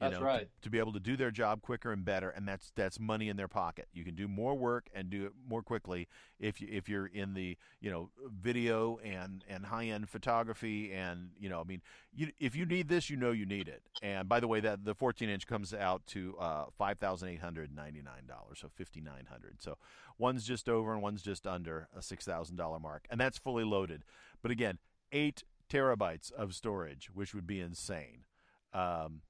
[0.00, 0.40] You That's know, right.
[0.42, 3.28] To, to be able to do their job quicker and better, and that's that's money
[3.28, 3.88] in their pocket.
[3.92, 6.06] You can do more work and do it more quickly
[6.38, 11.30] if you if you're in the you know video and and high end photography and
[11.40, 11.82] you know I mean
[12.14, 13.82] you if you need this you know you need it.
[14.00, 17.40] And by the way, that the 14 inch comes out to uh, five thousand eight
[17.40, 19.60] hundred ninety nine dollars, so fifty nine hundred.
[19.60, 19.78] So
[20.16, 23.64] one's just over and one's just under a six thousand dollar mark, and that's fully
[23.64, 24.04] loaded.
[24.42, 24.78] But again,
[25.10, 28.24] eight terabytes of storage, which would be insane.
[28.72, 29.22] Um,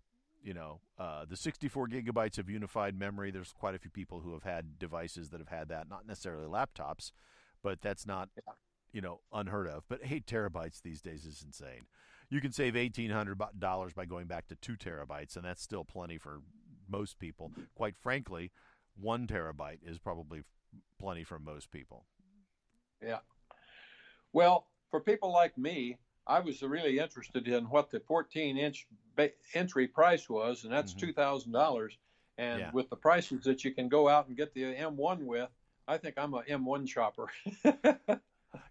[0.42, 3.30] you know, uh, the 64 gigabytes of unified memory.
[3.30, 6.46] There's quite a few people who have had devices that have had that, not necessarily
[6.46, 7.12] laptops,
[7.62, 8.28] but that's not,
[8.92, 9.84] you know, unheard of.
[9.88, 11.86] But eight terabytes these days is insane.
[12.30, 15.84] You can save eighteen hundred dollars by going back to two terabytes, and that's still
[15.84, 16.40] plenty for
[16.88, 17.52] most people.
[17.74, 18.52] Quite frankly,
[19.00, 20.42] one terabyte is probably
[20.98, 22.04] plenty for most people.
[23.02, 23.20] Yeah.
[24.32, 29.32] Well, for people like me, I was really interested in what the 14 inch ba-
[29.54, 30.98] entry price was, and that's Mhm.
[30.98, 31.96] two thousand dollars.
[32.36, 32.70] And Yeah.
[32.70, 35.50] with the prices that you can go out and get the M1 with,
[35.88, 37.28] I think I'm a M1 shopper.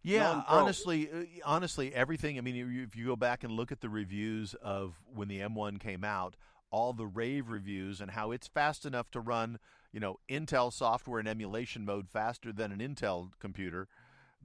[0.01, 0.57] Yeah, Non-pro.
[0.57, 2.37] honestly, uh, honestly, everything.
[2.37, 5.79] I mean, if you go back and look at the reviews of when the M1
[5.79, 6.35] came out,
[6.71, 9.59] all the rave reviews and how it's fast enough to run,
[9.91, 13.87] you know, Intel software in emulation mode faster than an Intel computer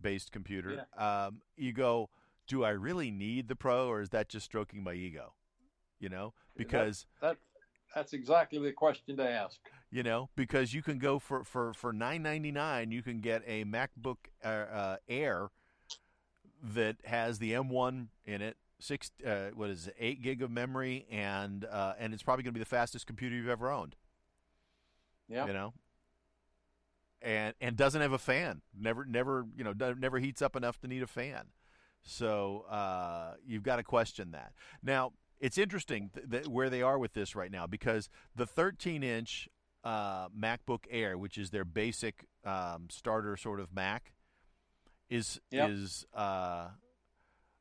[0.00, 0.86] based computer.
[0.96, 2.10] Um, you go,
[2.46, 5.34] do I really need the Pro, or is that just stroking my ego?
[6.00, 7.36] You know, because that
[7.94, 9.58] that's exactly the question to ask.
[9.90, 14.16] you know because you can go for for for 999 you can get a macbook
[14.42, 15.50] uh, uh, air
[16.62, 21.06] that has the m1 in it six uh, what is it eight gig of memory
[21.10, 23.94] and uh, and it's probably going to be the fastest computer you've ever owned
[25.28, 25.46] Yeah.
[25.46, 25.74] you know
[27.20, 30.88] and and doesn't have a fan never never you know never heats up enough to
[30.88, 31.48] need a fan
[32.02, 36.98] so uh, you've got to question that now it's interesting th- that where they are
[36.98, 39.48] with this right now because the 13 inch
[39.84, 44.12] uh, macbook air which is their basic um, starter sort of mac
[45.10, 45.70] is Yep.
[45.70, 46.68] is uh,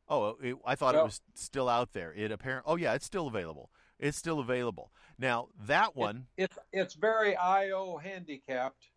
[0.07, 3.27] oh it, i thought it was still out there it apparent oh yeah it's still
[3.27, 3.69] available
[3.99, 8.87] it's still available now that one It's it's very I/O handicapped.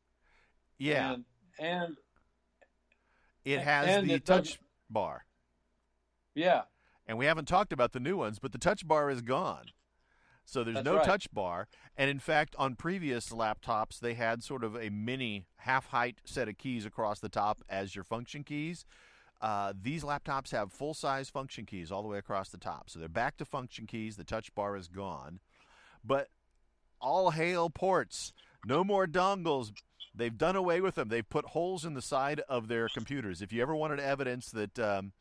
[0.78, 1.24] yeah And,
[1.59, 1.97] and
[3.45, 5.24] It has and the touch bar.
[6.35, 6.62] Yeah,
[7.07, 9.66] And we haven't talked about the new ones, but the touch bar is gone.
[10.45, 11.05] So there's That's no right.
[11.05, 11.68] touch bar.
[11.97, 16.49] And in fact, on previous laptops, they had sort of a mini half height set
[16.49, 18.85] of keys across the top as your function keys.
[19.41, 22.89] Uh, these laptops have full size function keys all the way across the top.
[22.89, 24.16] So they're back to function keys.
[24.16, 25.41] The touch bar is gone.
[26.05, 26.28] But
[27.01, 28.32] all hail ports.
[28.66, 29.72] No more dongles.
[30.14, 31.09] They've done away with them.
[31.09, 33.43] They've put holes in the side of their computers.
[33.43, 35.12] If you ever wanted evidence that um,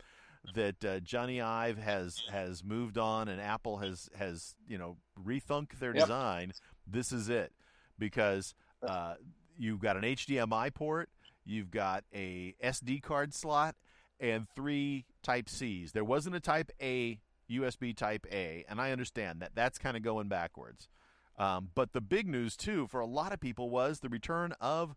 [0.54, 5.78] that uh, Jony Ive has has moved on and Apple has has you know rethunk
[5.78, 6.04] their Yep.
[6.04, 6.52] design,
[6.86, 7.52] this is it
[7.98, 8.54] because
[8.86, 9.14] uh,
[9.56, 11.08] you've got an HDMI port,
[11.44, 13.74] you've got a SD card slot,
[14.20, 15.92] and three Type Cs.
[15.92, 17.20] There wasn't a Type A
[17.50, 20.88] USB Type A, and I understand that that's kind of going backwards.
[21.36, 24.94] Um, but the big news too for a lot of people was the return of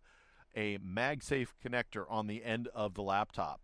[0.54, 3.60] a MagSafe connector on the end of the laptop.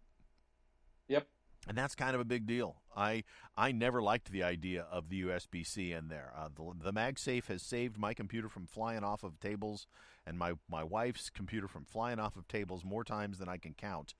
[1.68, 2.76] And that's kind of a big deal.
[2.96, 3.24] I
[3.56, 6.32] I never liked the idea of the USB C in there.
[6.36, 9.86] Uh, the, the MagSafe has saved my computer from flying off of tables,
[10.26, 13.74] and my my wife's computer from flying off of tables more times than I can
[13.74, 14.14] count.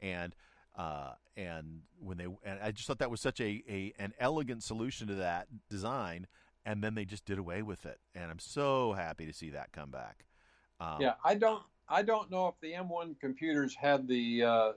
[0.00, 0.34] And
[0.76, 4.62] uh, and when they and I just thought that was such a, a an elegant
[4.62, 6.26] solution to that design,
[6.64, 7.98] and then they just did away with it.
[8.14, 10.24] And I'm so happy to see that come back.
[10.80, 14.72] Um, yeah, I don't I don't know if the M1 computers had the uh,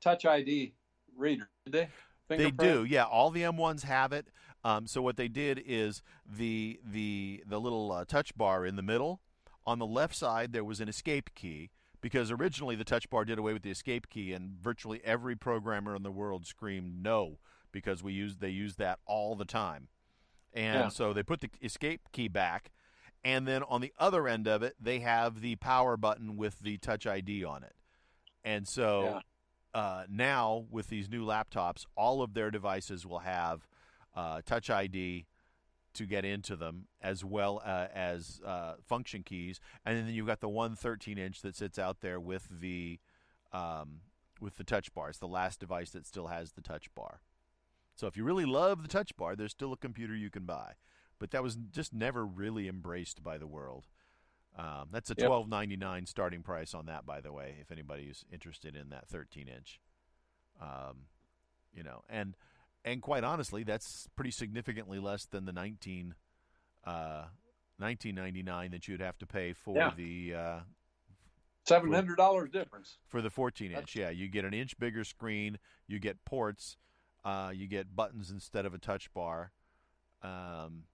[0.00, 0.74] Touch ID
[1.18, 1.48] reader.
[1.64, 1.88] Did they?
[2.36, 3.04] They do, yeah.
[3.04, 4.28] All the M1s have it.
[4.64, 8.82] Um, so what they did is the the the little uh, touch bar in the
[8.82, 9.20] middle.
[9.66, 13.38] On the left side, there was an escape key because originally the touch bar did
[13.38, 17.38] away with the escape key, and virtually every programmer in the world screamed no
[17.72, 19.88] because we use they use that all the time.
[20.52, 20.88] And Yeah.
[20.88, 22.72] so they put the escape key back,
[23.24, 26.78] and then on the other end of it, they have the power button with the
[26.78, 27.76] Touch ID on it.
[28.44, 29.20] And so
[29.74, 33.66] uh, now with these new laptops, all of their devices will have
[34.14, 35.26] uh, Touch ID
[35.94, 40.40] to get into them, as well uh, as uh, function keys, and then you've got
[40.40, 42.98] the one 13 inch that sits out there with the
[43.52, 44.00] um,
[44.40, 45.08] with the touch bar.
[45.08, 47.22] It's the last device that still has the touch bar.
[47.96, 50.74] So if you really love the touch bar, there's still a computer you can buy,
[51.18, 53.86] but that was just never really embraced by the world.
[54.58, 55.26] Um, that's a Yep.
[55.28, 57.56] twelve ninety nine starting price on that, by the way.
[57.60, 59.80] If anybody's interested in that thirteen inch,
[60.60, 61.06] um,
[61.72, 62.36] you know, and
[62.84, 66.14] and quite honestly, that's pretty significantly less than the nineteen
[66.84, 67.26] uh,
[67.76, 69.94] 1999 that you'd have to pay for Yeah.
[69.94, 70.60] the uh,
[71.64, 72.98] Seven hundred dollars difference.
[73.06, 73.74] for the 14 inch.
[73.74, 76.76] That's- Yeah, you get an inch bigger screen, you get ports,
[77.24, 79.52] uh, you get buttons instead of a touch bar.
[80.22, 80.84] Um,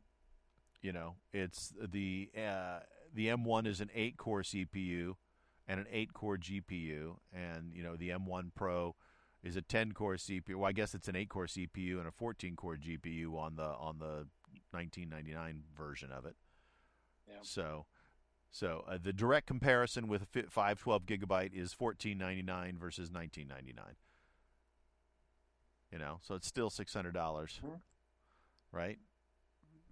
[0.82, 2.80] you know, it's the uh,
[3.14, 5.14] the M1 is an eight core CPU
[5.66, 8.94] and an eight core GPU, and you know the M1 Pro
[9.42, 10.56] is a 10 core CPU.
[10.56, 13.62] Well, I guess it's an eight core CPU and a 14 core GPU on the
[13.64, 14.26] on the
[14.72, 16.34] 1999 version of it.
[17.28, 17.34] Yeah.
[17.42, 17.86] So,
[18.50, 23.48] so uh, the direct comparison with a fi- 512 gigabyte is 14.99 versus 19.99.
[25.92, 27.80] You know, so it's still six hundred dollars, Mhm.
[28.72, 28.98] right?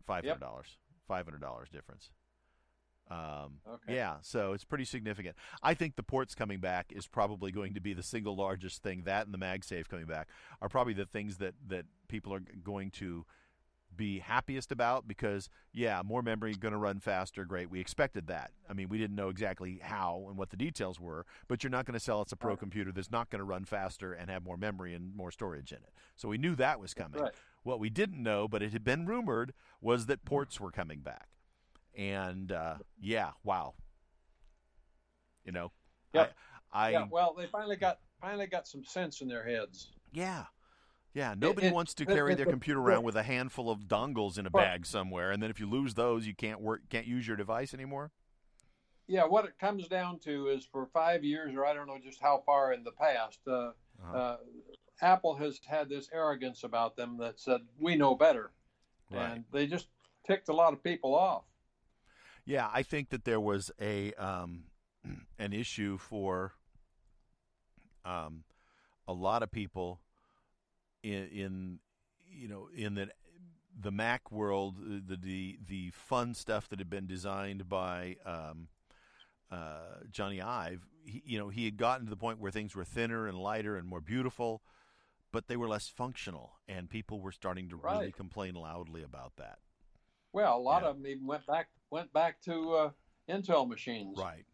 [0.04, 2.10] Five hundred dollars, five hundred dollars difference.
[3.12, 3.94] Um, Okay.
[3.96, 5.36] Yeah, so it's pretty significant.
[5.62, 9.02] I think the ports coming back is probably going to be the single largest thing.
[9.04, 10.28] That and the MagSafe coming back
[10.60, 13.24] are probably the things that that people are going to
[13.94, 17.44] be happiest about because yeah, more memory going to run faster.
[17.44, 18.50] Great, we expected that.
[18.68, 21.84] I mean, we didn't know exactly how and what the details were, but you're not
[21.84, 24.44] going to sell us a pro computer that's not going to run faster and have
[24.44, 25.92] more memory and more storage in it.
[26.16, 27.20] So we knew that was coming.
[27.20, 27.32] Right.
[27.64, 31.28] What we didn't know, but it had been rumored, was that ports were coming back.
[31.96, 33.74] And uh, yeah, wow.
[35.44, 35.72] You know,
[36.14, 36.34] Yep.
[36.72, 37.06] I, I yeah.
[37.10, 39.92] Well, they finally got finally got some sense in their heads.
[40.12, 40.44] yeah.
[41.14, 43.80] Yeah, nobody it- wants to carry it- their the- computer around with a handful of
[43.80, 47.06] dongles in a bag somewhere, and then if you lose those, you can't work, can't
[47.06, 48.10] use your device anymore.
[49.08, 49.24] Yeah.
[49.24, 52.42] What it comes down to is for five years, or I don't know just how
[52.46, 53.72] far in the past, uh,
[54.02, 54.16] Uh-huh.
[54.16, 54.36] uh,
[55.02, 58.52] Apple has had this arrogance about them that said we know better,
[59.10, 59.32] Right.
[59.32, 59.88] and they just
[60.24, 61.44] ticked a lot of people off.
[62.44, 64.64] Yeah, I think that there was a um,
[65.38, 66.52] an issue for
[68.04, 68.44] um,
[69.06, 70.00] a lot of people
[71.02, 71.78] in, in
[72.28, 73.08] you know in the
[73.80, 78.68] the Mac world, the the the fun stuff that had been designed by um,
[79.50, 80.86] uh, Jony Ive.
[81.04, 83.76] He, you know, he had gotten to the point where things were thinner and lighter
[83.76, 84.62] and more beautiful,
[85.32, 89.58] but they were less functional, and people were starting to really complain loudly about that.
[90.32, 90.88] Well, a lot Yeah.
[90.90, 92.90] of them even went back went back to uh,
[93.28, 94.16] Intel machines.
[94.18, 94.46] Right.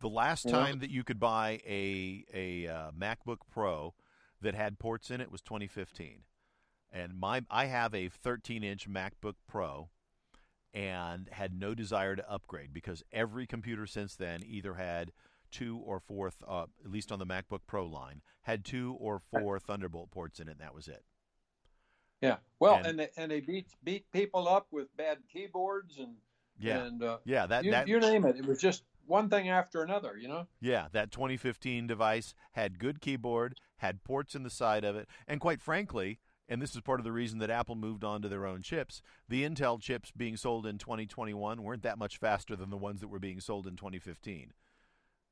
[0.00, 0.52] The last Yeah.
[0.52, 3.94] time that you could buy a a uh, MacBook Pro
[4.40, 6.24] that had ports in it was 2015,
[6.90, 9.90] and my I have a 13 inch MacBook Pro,
[10.74, 15.12] and had no desire to upgrade because every computer since then either had
[15.50, 19.18] two or four, th- uh, at least on the MacBook Pro line, had two or
[19.18, 21.04] four Thunderbolt ports in it, and that was it.
[22.22, 22.36] Yeah.
[22.60, 26.14] Well, And- and, they, and they beat beat people up with bad keyboards and
[26.58, 28.36] Yeah, and uh, yeah, that you, that you name it.
[28.36, 30.16] It was just one thing after another.
[30.16, 30.46] You know.
[30.60, 35.40] Yeah, that 2015 device had good keyboard, had ports in the side of it, and
[35.40, 38.46] quite frankly, and this is part of the reason that Apple moved on to their
[38.46, 42.76] own chips, the Intel chips being sold in 2021 weren't that much faster than the
[42.76, 44.52] ones that were being sold in 2015.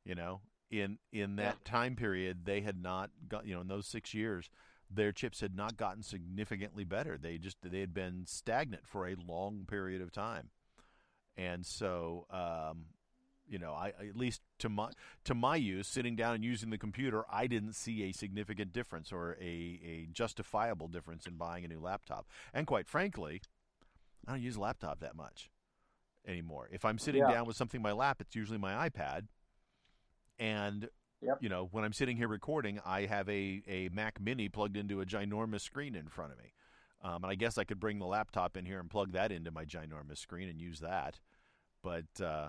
[0.05, 3.87] You know, in in that time period, they had not got, you know, in those
[3.87, 4.51] 6 years,
[4.91, 7.17] their chips had not gotten significantly better.
[7.17, 10.51] They just they had been stagnant for a long period of time.
[11.37, 12.87] And so um,
[13.49, 14.91] you know, I at least to my
[15.25, 19.13] to my use, sitting down and using the computer, I didn't see a significant difference
[19.13, 19.45] or a,
[19.85, 22.29] a justifiable difference in buying a new laptop.
[22.55, 23.43] And quite frankly,
[24.27, 25.51] I don't use a laptop that much
[26.27, 26.69] anymore.
[26.71, 27.33] If I'm sitting Yeah.
[27.33, 29.27] down with something in my lap, it's usually my iPad.
[30.39, 30.89] And
[31.23, 31.39] Yep.
[31.41, 35.01] you know, when I'm sitting here recording, I have a, a Mac Mini plugged into
[35.01, 36.53] a ginormous screen in front of me.
[37.03, 39.51] Um, and I guess I could bring the laptop in here and plug that into
[39.51, 41.19] my ginormous screen and use that.
[41.83, 42.49] But uh,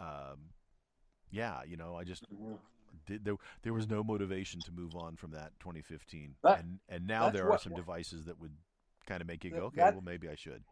[0.00, 0.50] um,
[1.30, 2.24] yeah, you know, I just
[3.06, 7.06] did, there there was no motivation to move on from that 2015, That- and and
[7.06, 8.52] now there are what- some devices that would
[9.06, 10.62] kind of make you go, okay, that- well maybe I should.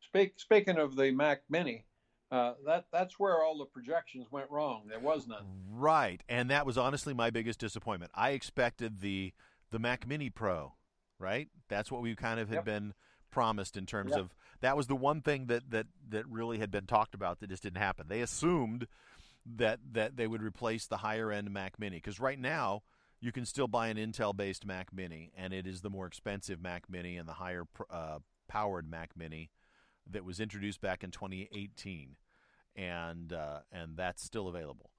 [0.00, 1.84] Speak, speaking of the Mac Mini,
[2.30, 4.82] uh, that that's where all the projections went wrong.
[4.88, 5.44] There was none.
[5.70, 8.12] Right, and that was honestly my biggest disappointment.
[8.14, 9.32] I expected the
[9.70, 10.74] the Mac Mini Pro,
[11.18, 11.48] right?
[11.68, 12.64] That's what we kind of had Yep.
[12.64, 12.94] been
[13.30, 14.20] promised in terms Yep.
[14.20, 17.48] of that was the one thing that that that really had been talked about that
[17.48, 18.08] just didn't happen.
[18.08, 18.86] They assumed
[19.46, 22.82] that that they would replace the higher end Mac Mini because right now
[23.20, 26.60] you can still buy an Intel based Mac Mini, and it is the more expensive
[26.60, 28.18] Mac Mini and the higher uh,
[28.48, 29.50] powered Mac Mini
[30.10, 32.16] that was introduced back in 2018,
[32.76, 34.90] and uh, and that's still available.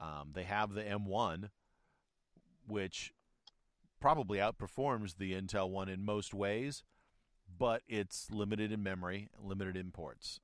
[0.00, 1.50] Um, they have the M1,
[2.66, 3.12] which
[4.00, 6.82] probably outperforms the Intel one in most ways,
[7.58, 10.40] but it's limited in memory, limited in ports,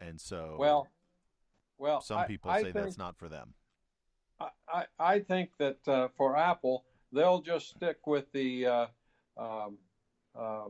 [0.00, 0.88] and so Well,
[1.78, 3.54] well, some I- people I say think, that's not for them.
[4.40, 8.66] I, I, I think that uh, for Apple, they'll just stick with the.
[8.66, 8.86] Uh,
[9.36, 9.78] um,
[10.38, 10.66] uh,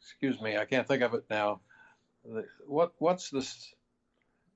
[0.00, 1.60] excuse me, I can't think of it now.
[2.24, 3.74] the what what's this?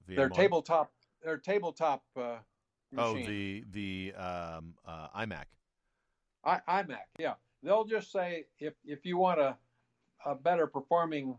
[0.07, 0.35] The Their M1.
[0.35, 0.93] tabletop
[1.23, 2.37] their tabletop uh,
[2.97, 5.45] Oh, the the um, uh, iMac.
[6.45, 7.35] I, iMac, yeah.
[7.63, 9.57] They'll just say if if you want a
[10.27, 11.37] a better performing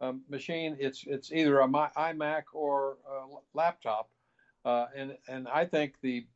[0.00, 4.10] um, machine, it's it's either a my, iMac or a laptop,
[4.64, 6.26] uh, and and I think the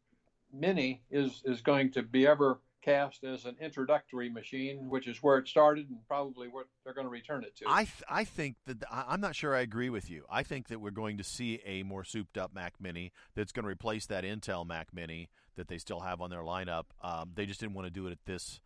[0.53, 5.39] Mini is is going to be ever cast as an introductory machine, which is where
[5.39, 7.65] it started and probably what they're going to return it to.
[7.69, 10.25] I th- I think that I'm not sure I agree with you.
[10.31, 13.65] I think that we're going to see a more souped up Mac Mini that's going
[13.65, 16.85] to replace that Intel Mac Mini that they still have on their lineup.
[17.03, 18.61] Um, they just didn't want to do it at this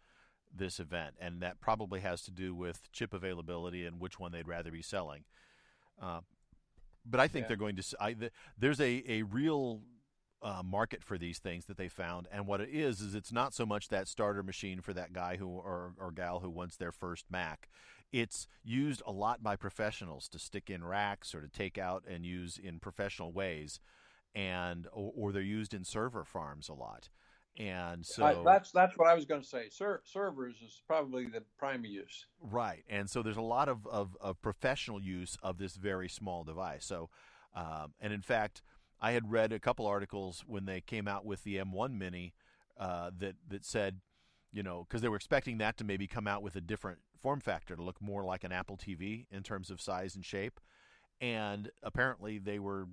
[0.56, 4.46] this event, and that probably has to do with chip availability and which one they'd
[4.46, 5.24] rather be selling.
[6.00, 6.20] Uh,
[7.04, 7.48] but I think Yeah.
[7.48, 7.82] they're going to.
[8.00, 9.82] I, th- there's a a real
[10.44, 13.54] uh, market for these things that they found, and what it is is it's not
[13.54, 16.92] so much that starter machine for that guy who or or gal who wants their
[16.92, 17.68] first Mac.
[18.12, 22.24] It's used a lot by professionals to stick in racks or to take out and
[22.24, 23.80] use in professional ways,
[24.34, 27.08] and or, or they're used in server farms a lot.
[27.56, 29.68] And so I- that's that's what I was going to say.
[29.70, 32.26] Ser- servers is probably the prime use.
[32.40, 36.44] Right, and so there's a lot of, of, of professional use of this very small
[36.44, 36.84] device.
[36.84, 37.10] So,
[37.54, 38.62] um, and in fact,
[39.00, 42.34] I had read a couple articles when they came out with the M1 Mini
[42.78, 44.00] uh, that that said,
[44.52, 47.40] you know, because they were expecting that to maybe come out with a different form
[47.40, 50.60] factor to look more like an Apple TV in terms of size and shape,
[51.20, 52.88] and apparently they were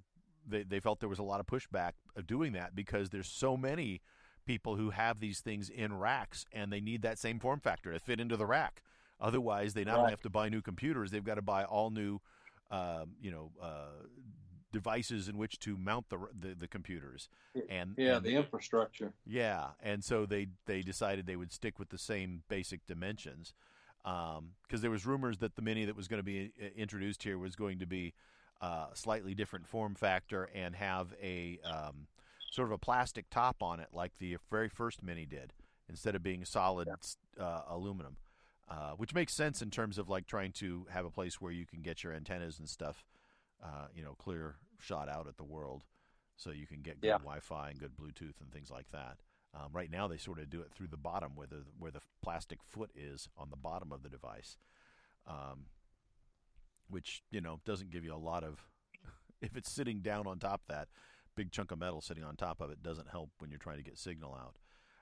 [0.47, 3.56] they, they felt there was a lot of pushback of doing that because there's so
[3.56, 4.02] many
[4.45, 7.99] people who have these things in racks and they need that same form factor to
[7.99, 8.82] fit into the rack.
[9.20, 12.20] Otherwise, they not only have to buy new computers, they've got to buy all new,
[12.72, 14.08] um, you know, uh,
[14.72, 17.30] devices in which to mount the the, the computers.
[17.69, 19.13] And Yeah, and- the infrastructure.
[19.26, 23.53] yeah, and so they they decided they would stick with the same basic dimensions,
[24.03, 27.38] because there was rumors that the mini that was going to be uh, introduced here
[27.38, 28.13] was going to be
[28.61, 32.07] uh, slightly different form factor and have a um,
[32.51, 35.53] sort of a plastic top on it, like the very first mini did,
[35.89, 36.88] instead of being solid
[37.39, 38.17] uh, aluminum,
[38.69, 41.65] uh, which makes sense in terms of like trying to have a place where you
[41.65, 43.03] can get your antennas and stuff,
[43.62, 45.84] uh, you know, clear shot out at the world
[46.36, 47.18] so you can get good Yeah.
[47.18, 49.20] Wi-Fi and good Bluetooth and things like that.
[49.53, 52.01] Um, right now, they sort of do it through the bottom, where the where the
[52.22, 54.55] plastic foot is on the bottom of the device,
[55.28, 55.66] um,
[56.89, 58.68] which you know doesn't give you a lot of.
[59.41, 60.88] if it's sitting down on top of that
[61.36, 63.84] big chunk of metal sitting on top of it doesn't help when you're trying to
[63.84, 64.55] get signal out.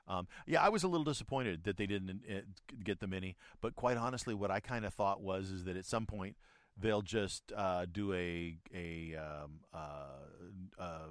[0.08, 2.42] Um, yeah, I was a little disappointed that they didn't uh,
[2.84, 5.86] get the mini, but quite honestly, what I kind of thought was is that at
[5.86, 6.36] some point
[6.80, 11.10] they'll just uh, do a a um, uh, uh,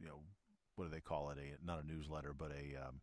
[0.00, 0.20] you know
[0.76, 1.38] what do they call it?
[1.38, 3.00] A not a newsletter but a um,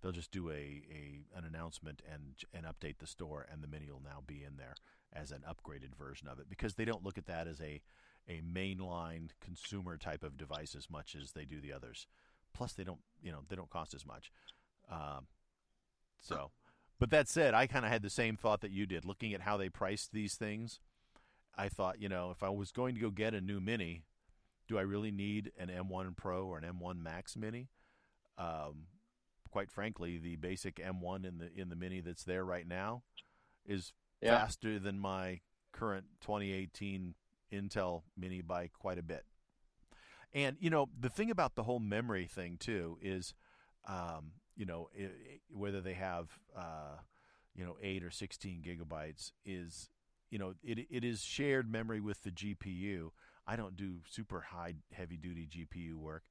[0.00, 3.90] they'll just do a, a an announcement and and update the store and the mini
[3.90, 4.74] will now be in there
[5.12, 7.80] as an upgraded version of it because they don't look at that as a
[8.28, 12.06] a mainline consumer type of device as much as they do the others.
[12.52, 14.30] Plus they don't you know they don't cost as much.
[14.90, 15.26] Um,
[16.20, 16.50] so
[17.00, 19.04] but that said i kind of had the same thought that you did.
[19.04, 20.80] Looking at how they priced these things
[21.56, 24.04] i thought you know if i was going to go get a new mini
[24.66, 27.68] do I really need an M1 Pro or an M1 Max Mini?
[28.38, 28.86] Um,
[29.50, 33.02] quite frankly, the basic M1 in the in the Mini that's there right now
[33.66, 33.92] is
[34.22, 34.38] Yeah.
[34.38, 35.42] faster than my
[35.72, 37.14] current 2018
[37.52, 39.26] Intel Mini by quite a bit.
[40.32, 43.34] And you know, the thing about the whole memory thing too is,
[43.86, 45.10] um, you know, i i
[45.50, 46.96] whether they have, uh,
[47.54, 49.90] you know, eight or 16 gigabytes is,
[50.30, 53.10] you know, it it is shared memory with the GPU.
[53.46, 56.24] I don't do super high heavy duty GPU work,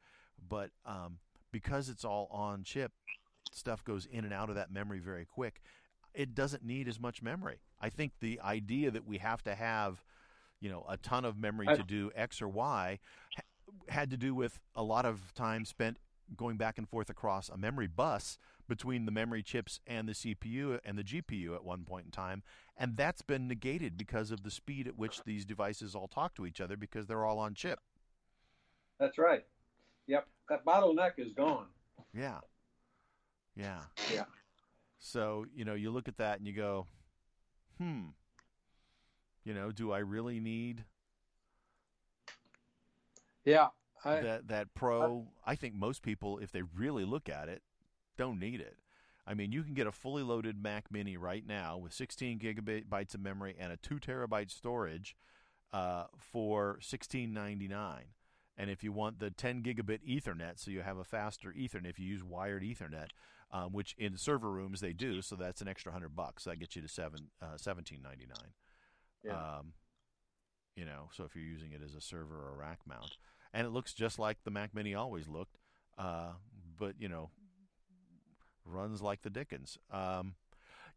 [0.49, 1.19] but um,
[1.51, 2.91] because it's all on chip,
[3.51, 5.61] stuff goes in and out of that memory very quick.
[6.13, 7.59] It doesn't need as much memory.
[7.79, 10.03] I think the idea that we have to have,
[10.59, 12.99] you know, a ton of memory to do X or Y
[13.89, 15.97] had to do with a lot of time spent
[16.37, 18.37] going back and forth across a memory bus
[18.73, 22.41] between the memory chips and the CPU and the GPU at one point in time.
[22.75, 26.45] And that's been negated because of the speed at which these devices all talk to
[26.47, 27.77] each other because they're all on chip.
[28.99, 29.45] That's right.
[30.07, 31.67] Yep, that bottleneck is gone.
[32.15, 32.39] Yeah.
[33.55, 33.81] Yeah.
[34.11, 34.25] Yeah.
[34.97, 36.87] So, you know, you look at that and you go,
[37.77, 38.05] hmm,
[39.43, 40.83] you know, do I really need
[43.45, 43.67] Yeah,
[44.03, 45.27] I, that that pro?
[45.45, 47.61] I think most people, if they really look at it,
[48.17, 48.77] don't need it.
[49.25, 53.13] I mean, you can get a fully loaded Mac Mini right now with 16 gigabytes
[53.13, 55.15] of memory and a two terabyte storage
[55.71, 57.99] uh, for 16.99.
[58.57, 61.99] And if you want the 10 gigabit Ethernet, so you have a faster Ethernet, if
[61.99, 63.07] you use wired Ethernet,
[63.51, 66.43] um, which in server rooms they do, so that's an extra hundred bucks.
[66.43, 68.01] That gets you to seven uh, 17.99.
[69.23, 69.31] Yeah.
[69.31, 69.73] Um,
[70.75, 73.17] You know, so if you're using it as a server or rack mount,
[73.53, 75.57] and it looks just like the Mac Mini always looked,
[75.97, 76.33] uh,
[76.77, 77.29] but you know,
[78.65, 79.77] runs like the Dickens.
[79.91, 80.35] Um,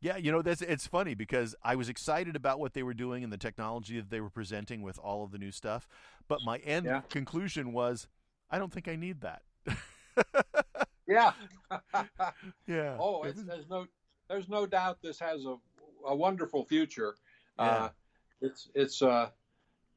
[0.01, 3.25] yeah, you know that's it's funny because I was excited about what they were doing
[3.25, 5.89] and the technology that they were presenting with all of the new stuff,
[6.29, 7.01] but my end Yeah.
[7.09, 8.07] conclusion was,
[8.51, 9.43] I don't think I need that.
[11.09, 11.33] Yeah.
[12.67, 12.97] yeah.
[12.99, 13.87] oh, there's no
[14.29, 15.57] there's no doubt this has a
[16.05, 17.15] a wonderful future.
[17.59, 17.65] Yeah.
[17.65, 17.89] Uh,
[18.41, 19.31] it's it's uh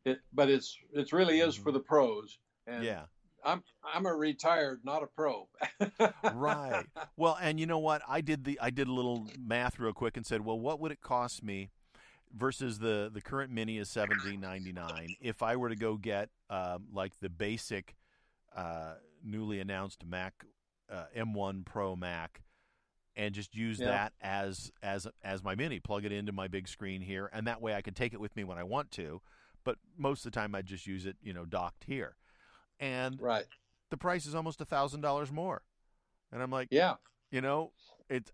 [0.06, 1.64] it but it's it really is Mhm.
[1.64, 2.38] for the pros.
[2.68, 3.06] And yeah.
[3.50, 5.48] I'm I'm a retired, not a pro.
[6.34, 6.86] right.
[7.18, 8.02] Well, and you know what?
[8.08, 10.92] I did the I did a little math real quick and said, well, what would
[10.92, 11.70] it cost me
[12.36, 16.30] versus the the current Mini is seventeen ninety nine if I were to go get
[16.50, 17.96] um, like the basic
[18.56, 18.94] uh,
[19.24, 20.46] newly announced Mac
[20.92, 22.42] uh, M1 Pro Mac
[23.16, 23.88] and just use Yeah.
[23.88, 27.62] that as as as my Mini, plug it into my big screen here, and that
[27.62, 29.22] way I can take it with me when I want to.
[29.66, 32.16] But most of the time, I just use it, you know, docked here.
[32.80, 33.46] And Right.
[33.90, 35.62] the price is almost a thousand dollars more,
[36.32, 36.96] and I'm like, Yeah.
[37.32, 37.74] you know,
[38.10, 38.32] it's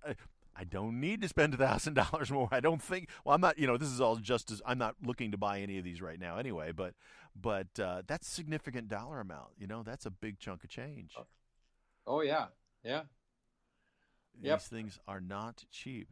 [0.57, 2.47] I don't need to spend a thousand dollars more.
[2.51, 3.09] I don't think.
[3.23, 3.57] Well, I'm not.
[3.57, 6.01] You know, this is all just as I'm not looking to buy any of these
[6.01, 6.71] right now anyway.
[6.71, 6.93] But
[7.35, 9.49] but uh, that's a significant dollar amount.
[9.57, 11.15] You know, that's a big chunk of change.
[12.07, 12.47] Oh yeah.
[12.83, 13.03] Yeah.
[14.35, 14.61] These Yep.
[14.61, 16.09] things are not cheap.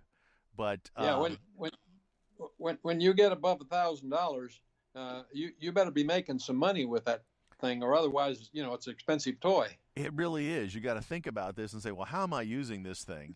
[0.56, 1.14] But Yeah.
[1.16, 1.72] um, when when
[2.58, 4.62] when when you get above a thousand dollars,
[4.96, 7.24] uh, you you better be making some money with that
[7.64, 9.68] thing, or otherwise, you know, it's an expensive toy.
[9.96, 10.76] It really is.
[10.76, 13.36] You got to think about this and say, well, how am I using this thing?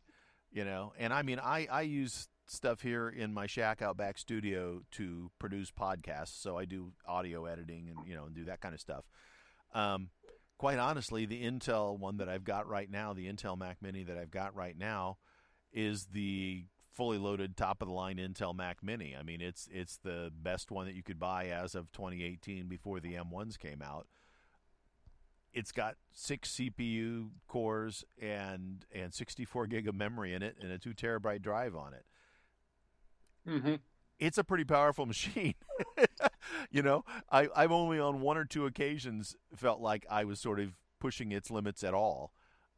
[0.52, 4.18] You know, and I mean, I I use stuff here in my shack out back
[4.18, 8.62] studio to produce podcasts, so I do audio editing and you know and do that
[8.62, 9.06] kind of stuff.
[9.74, 10.10] Um,
[10.58, 14.18] quite honestly, the Intel one that I've got right now, the Intel Mac Mini that
[14.18, 15.18] I've got right now,
[15.74, 16.66] is the
[16.96, 19.16] fully loaded top of the line Intel Mac Mini.
[19.18, 23.00] I mean, it's it's the best one that you could buy as of 2018 before
[23.00, 24.08] the M1s came out
[25.58, 30.78] it's got six CPU cores and and 64 gig of memory in it and a
[30.78, 32.06] two terabyte drive on it.
[33.50, 33.76] Mm-hmm.
[34.20, 35.56] It's a pretty powerful machine.
[36.72, 40.60] you know, I, I've only on one or two occasions felt like I was sort
[40.60, 42.34] of pushing its limits at all.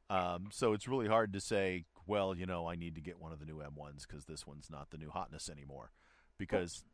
[0.09, 3.33] Um, so it's really hard to say, well, you know, I need to get one
[3.33, 5.91] of the new M1s because this one's not the new hotness anymore.
[6.37, 6.85] Because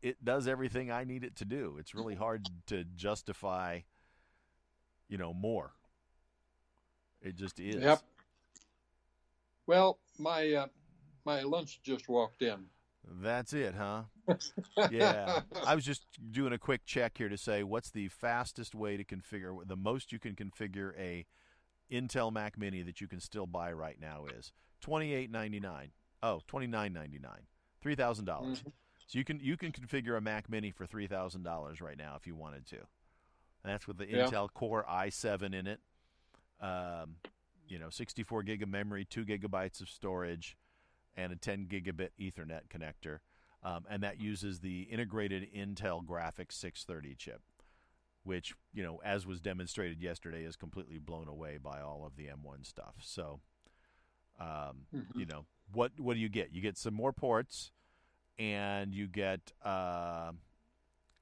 [0.00, 1.76] it does everything I need it to do.
[1.80, 3.80] It's really hard to justify,
[5.12, 5.74] you know, more.
[7.20, 7.82] It just is.
[7.82, 8.00] Yep.
[9.66, 10.66] Well, my uh,
[11.26, 12.64] my lunch just walked in.
[13.20, 14.04] That's it, huh?
[14.90, 15.40] yeah.
[15.66, 19.04] I was just doing a quick check here to say what's the fastest way to
[19.04, 21.26] configure the most you can configure a
[21.92, 24.50] Intel Mac Mini that you can still buy right now is
[24.80, 25.90] twenty eight ninety nine.
[26.22, 27.46] Oh, twenty nine ninety nine.
[27.82, 28.62] Three thousand dollars.
[28.62, 28.72] Mhm.
[29.08, 32.14] So you can you can configure a Mac Mini for three thousand dollars right now
[32.16, 32.78] if you wanted to.
[33.64, 34.26] And that's with the Yeah.
[34.26, 35.80] Intel Core i7 in it.
[36.60, 37.16] Um,
[37.68, 40.56] you know, sixty four gig of memory, two gigabytes of storage,
[41.16, 43.20] and a ten gigabit Ethernet connector.
[43.62, 47.40] Um, and that uses the integrated Intel Graphics 630 chip,
[48.24, 52.26] which you know, as was demonstrated yesterday, is completely blown away by all of the
[52.26, 52.96] M1 stuff.
[53.00, 53.40] So,
[54.38, 55.16] um, Mhm.
[55.16, 56.52] you know, what what do you get?
[56.52, 57.70] You get some more ports,
[58.38, 60.32] and you get uh,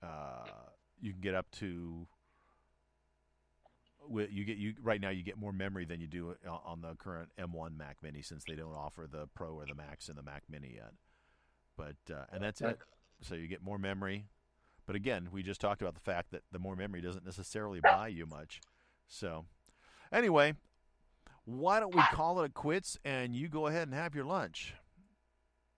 [0.02, 0.46] uh,
[1.00, 2.08] you can get up to.
[4.08, 5.10] You get you right now.
[5.10, 8.54] You get more memory than you do on the current M1 Mac Mini, since they
[8.54, 10.92] don't offer the Pro or the Max in the Mac Mini yet.
[11.76, 12.78] But uh, and that's it.
[13.22, 14.26] So you get more memory,
[14.86, 18.08] but again, we just talked about the fact that the more memory doesn't necessarily buy
[18.08, 18.60] you much.
[19.06, 19.44] So
[20.12, 20.54] anyway,
[21.44, 24.74] why don't we call it a quits and you go ahead and have your lunch?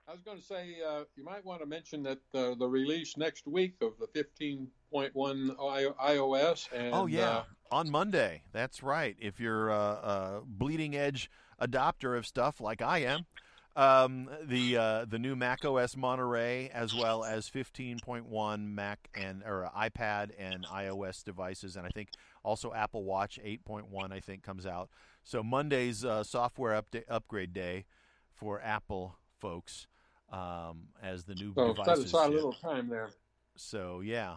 [0.09, 3.17] I was going to say uh, you might want to mention that uh, the release
[3.17, 8.43] next week of the 15.1 I- iOS and oh yeah, uh, on Monday.
[8.53, 9.17] That's right.
[9.19, 11.31] If you're a, a bleeding edge
[11.61, 13.27] adopter of stuff like I am,
[13.75, 19.71] um, the uh, the new Mac OS Monterey as well as 15.1 Mac and or
[19.77, 22.11] iPad and iOS devices, and I think
[22.45, 24.91] also Apple Watch 8.1 I think comes out.
[25.25, 27.87] So Monday's uh, software update upgrade day
[28.35, 29.87] for Apple folks
[30.31, 32.11] um, as the new so devices.
[32.11, 33.09] set aside a little time there.
[33.57, 34.37] So yeah.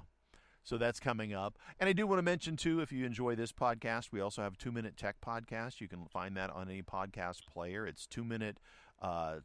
[0.65, 1.59] So that's coming up.
[1.79, 4.53] And I do want to mention too, if you enjoy this podcast, we also have
[4.53, 5.79] a two minute tech podcast.
[5.79, 7.85] You can find that on any podcast player.
[7.85, 8.59] It's two minute
[8.99, 9.37] uh,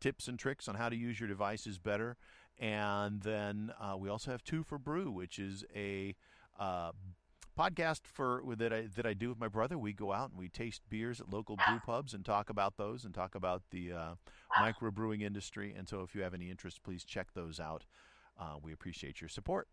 [0.00, 2.18] tips and tricks on how to use your devices better.
[2.58, 6.14] And then uh, we also have two for brew, which is a
[6.60, 6.92] uh,
[7.58, 9.78] podcast for that I that I do with my brother.
[9.78, 13.06] We go out and we taste beers at local brew pubs and talk about those
[13.06, 14.14] and talk about the uh,
[14.58, 15.74] microbrewing industry.
[15.74, 17.86] And so, if you have any interest, please check those out.
[18.38, 19.68] Uh, we appreciate your support.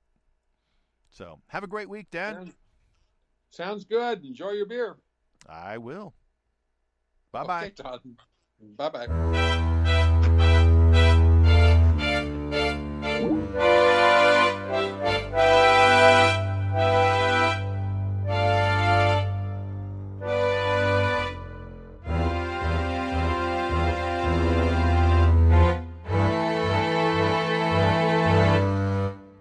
[1.16, 2.34] So have a great week, Dan.
[2.36, 2.56] Sounds,
[3.50, 4.26] sounds good.
[4.26, 4.98] Enjoy your beer.
[5.48, 6.14] I will.
[7.32, 7.64] Bye bye.
[7.68, 8.02] Okay, Todd.
[8.76, 9.72] Bye bye.